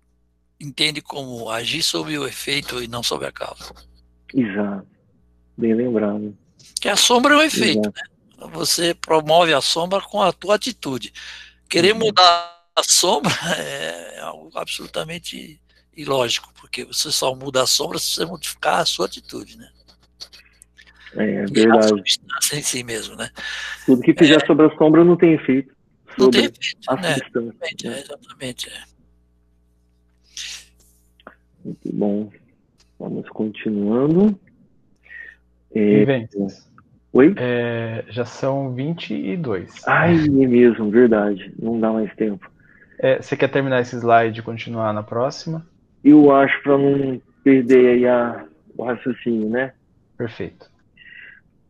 [0.59, 3.73] entende como agir sob o efeito e não sob a causa.
[4.33, 4.87] Exato.
[5.57, 6.37] Bem lembrado.
[6.79, 8.01] Que a sombra é um efeito, né?
[8.53, 11.13] Você promove a sombra com a tua atitude.
[11.69, 11.99] Querer uhum.
[11.99, 15.61] mudar a sombra é algo absolutamente
[15.95, 19.69] ilógico, porque você só muda a sombra se você modificar a sua atitude, né?
[21.13, 21.77] É, verdade.
[21.77, 23.29] a substância em si mesmo, né?
[23.85, 25.75] Tudo que fizer é, sobre a sombra não tem efeito.
[26.17, 27.15] Não tem efeito, a né?
[27.15, 28.69] Exatamente, é, exatamente.
[28.69, 28.81] É.
[31.63, 32.31] Muito bom.
[32.99, 34.39] Vamos continuando.
[35.73, 36.29] É, vem.
[37.13, 37.33] Oi?
[37.37, 39.81] É, já são 22.
[39.87, 41.53] Ai, é mesmo, verdade.
[41.59, 42.49] Não dá mais tempo.
[42.99, 45.65] É, você quer terminar esse slide e continuar na próxima?
[46.03, 48.45] Eu acho para não perder aí a,
[48.77, 49.73] o raciocínio, né?
[50.17, 50.69] Perfeito.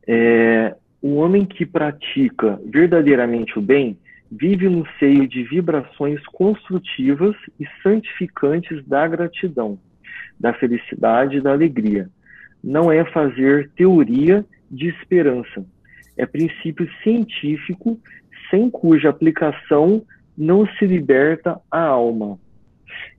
[0.07, 3.97] É, o homem que pratica verdadeiramente o bem
[4.31, 9.77] vive no seio de vibrações construtivas e santificantes da gratidão,
[10.39, 12.09] da felicidade e da alegria.
[12.63, 15.65] Não é fazer teoria de esperança.
[16.15, 17.99] É princípio científico
[18.49, 20.01] sem cuja aplicação
[20.37, 22.39] não se liberta a alma.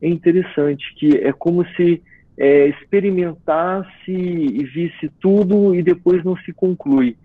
[0.00, 2.02] É interessante que é como se
[2.38, 7.16] é, experimentasse e visse tudo e depois não se conclui.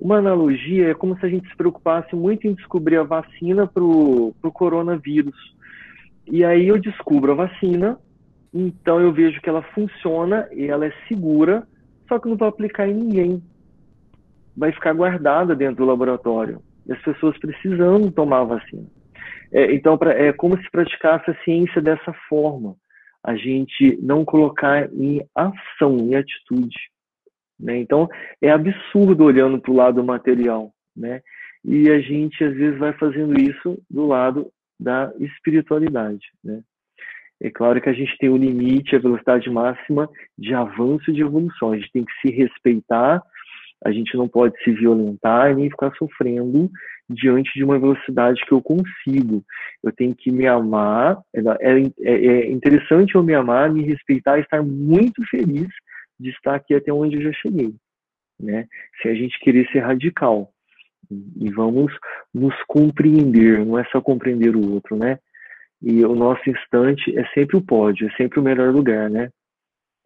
[0.00, 3.82] Uma analogia é como se a gente se preocupasse muito em descobrir a vacina para
[3.82, 5.36] o coronavírus.
[6.26, 7.98] E aí eu descubro a vacina,
[8.52, 11.66] então eu vejo que ela funciona e ela é segura,
[12.08, 13.42] só que não vou aplicar em ninguém.
[14.56, 16.60] Vai ficar guardada dentro do laboratório.
[16.86, 18.86] E as pessoas precisam tomar a vacina.
[19.52, 22.76] É, então, pra, é como se praticasse a ciência dessa forma.
[23.22, 26.76] A gente não colocar em ação, em atitude.
[27.58, 27.78] Né?
[27.78, 28.08] Então,
[28.42, 30.72] é absurdo olhando para o lado material.
[30.96, 31.20] Né?
[31.64, 36.26] E a gente, às vezes, vai fazendo isso do lado da espiritualidade.
[36.42, 36.60] Né?
[37.40, 41.14] É claro que a gente tem o um limite, a velocidade máxima de avanço e
[41.14, 41.72] de evolução.
[41.72, 43.22] A gente tem que se respeitar,
[43.84, 46.70] a gente não pode se violentar nem ficar sofrendo
[47.08, 49.44] diante de uma velocidade que eu consigo.
[49.82, 51.18] Eu tenho que me amar.
[51.34, 51.40] É,
[52.00, 55.68] é, é interessante eu me amar, me respeitar, estar muito feliz
[56.18, 57.74] de estar aqui até onde eu já cheguei.
[58.40, 58.66] Né?
[59.00, 60.50] Se a gente querer ser radical.
[61.10, 61.92] E vamos
[62.32, 65.18] nos compreender, não é só compreender o outro, né?
[65.82, 69.28] E o nosso instante é sempre o pódio, é sempre o melhor lugar, né?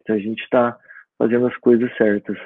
[0.05, 0.77] Se a gente está
[1.17, 2.37] fazendo as coisas certas.